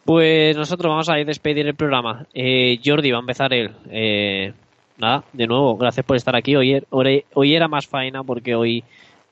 [0.04, 2.26] Pues nosotros vamos a despedir el programa.
[2.34, 3.70] Eh, Jordi va a empezar él.
[3.92, 4.54] Eh,
[4.98, 6.56] nada, de nuevo, gracias por estar aquí.
[6.56, 8.84] Hoy, hoy, hoy era más faena porque hoy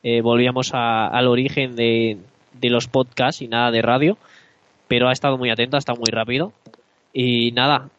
[0.04, 2.18] eh, volvíamos a, al origen de,
[2.54, 4.20] de los podcasts y nada de radio.
[4.88, 6.54] Pero ha estado muy atento, ha estado muy rápido.
[7.12, 7.89] Y nada,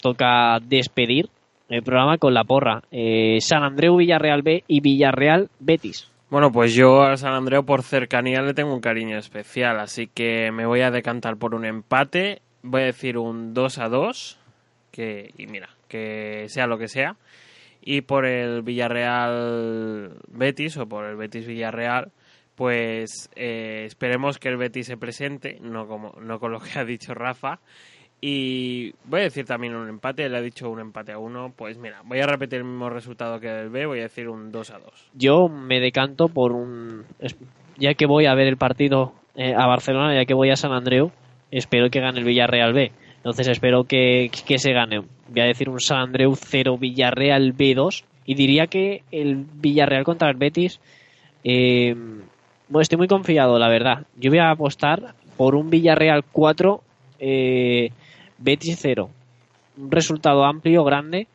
[0.00, 1.28] toca despedir
[1.72, 2.82] el programa con la porra.
[2.90, 6.10] Eh, San Andreu Villarreal B y Villarreal Betis.
[6.30, 10.50] Bueno, pues yo a San Andreu por cercanía le tengo un cariño especial, así que
[10.50, 12.40] me voy a decantar por un empate.
[12.62, 14.38] Voy a decir un 2 a 2,
[14.90, 17.16] que, y mira, que sea lo que sea.
[17.82, 22.12] Y por el Villarreal Betis o por el Betis Villarreal,
[22.54, 26.84] pues eh, esperemos que el Betis se presente, no, como, no con lo que ha
[26.84, 27.60] dicho Rafa,
[28.24, 31.52] y voy a decir también un empate, le ha dicho un empate a uno.
[31.56, 34.52] Pues mira, voy a repetir el mismo resultado que el B, voy a decir un
[34.52, 35.10] 2 a 2.
[35.14, 37.04] Yo me decanto por un.
[37.78, 40.70] Ya que voy a ver el partido eh, a Barcelona, ya que voy a San
[40.70, 41.10] Andreu,
[41.50, 42.92] espero que gane el Villarreal B.
[43.16, 45.00] Entonces espero que, que se gane.
[45.00, 48.04] Voy a decir un San Andreu 0, Villarreal B2.
[48.24, 50.80] Y diría que el Villarreal contra el Betis.
[51.42, 51.92] Eh,
[52.68, 54.06] bueno, estoy muy confiado, la verdad.
[54.16, 56.80] Yo voy a apostar por un Villarreal 4.
[57.18, 57.90] Eh,
[58.42, 59.08] Betis 0.
[59.78, 61.28] Un resultado amplio, grande,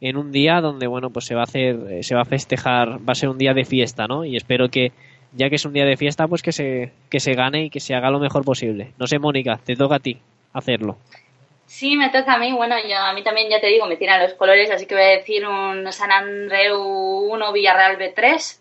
[0.00, 2.98] en un día donde, bueno, pues se va a hacer, eh, se va a festejar,
[3.06, 4.24] va a ser un día de fiesta, ¿no?
[4.24, 4.92] Y espero que,
[5.32, 7.80] ya que es un día de fiesta, pues que se, que se gane y que
[7.80, 8.92] se haga lo mejor posible.
[8.98, 10.18] No sé, Mónica, te toca a ti
[10.52, 10.96] hacerlo.
[11.66, 12.52] Sí, me toca a mí.
[12.52, 15.04] Bueno, yo, a mí también, ya te digo, me tiran los colores, así que voy
[15.04, 18.60] a decir un San Andreu 1, Villarreal B3.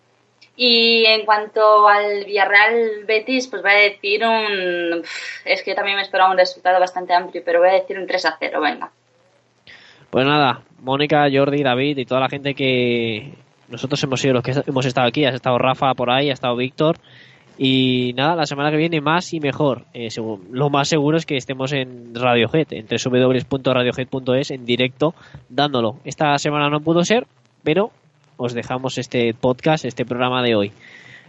[0.56, 5.04] Y en cuanto al Villarreal Betis, pues voy a decir un.
[5.46, 8.26] Es que también me esperaba un resultado bastante amplio, pero voy a decir un 3
[8.26, 8.92] a 0, venga.
[10.12, 13.34] Pues nada, Mónica, Jordi, David y toda la gente que.
[13.68, 16.56] Nosotros hemos sido los que hemos estado aquí, ha estado Rafa por ahí, ha estado
[16.56, 16.98] Víctor.
[17.58, 19.86] Y nada, la semana que viene más y mejor.
[19.94, 25.16] Eh, según, lo más seguro es que estemos en Radiohead, en www.radiohead.es, en directo,
[25.50, 25.98] dándolo.
[26.04, 27.26] Esta semana no pudo ser,
[27.64, 27.92] pero
[28.38, 30.72] os dejamos este podcast, este programa de hoy.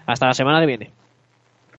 [0.06, 1.03] Hasta la semana que viene.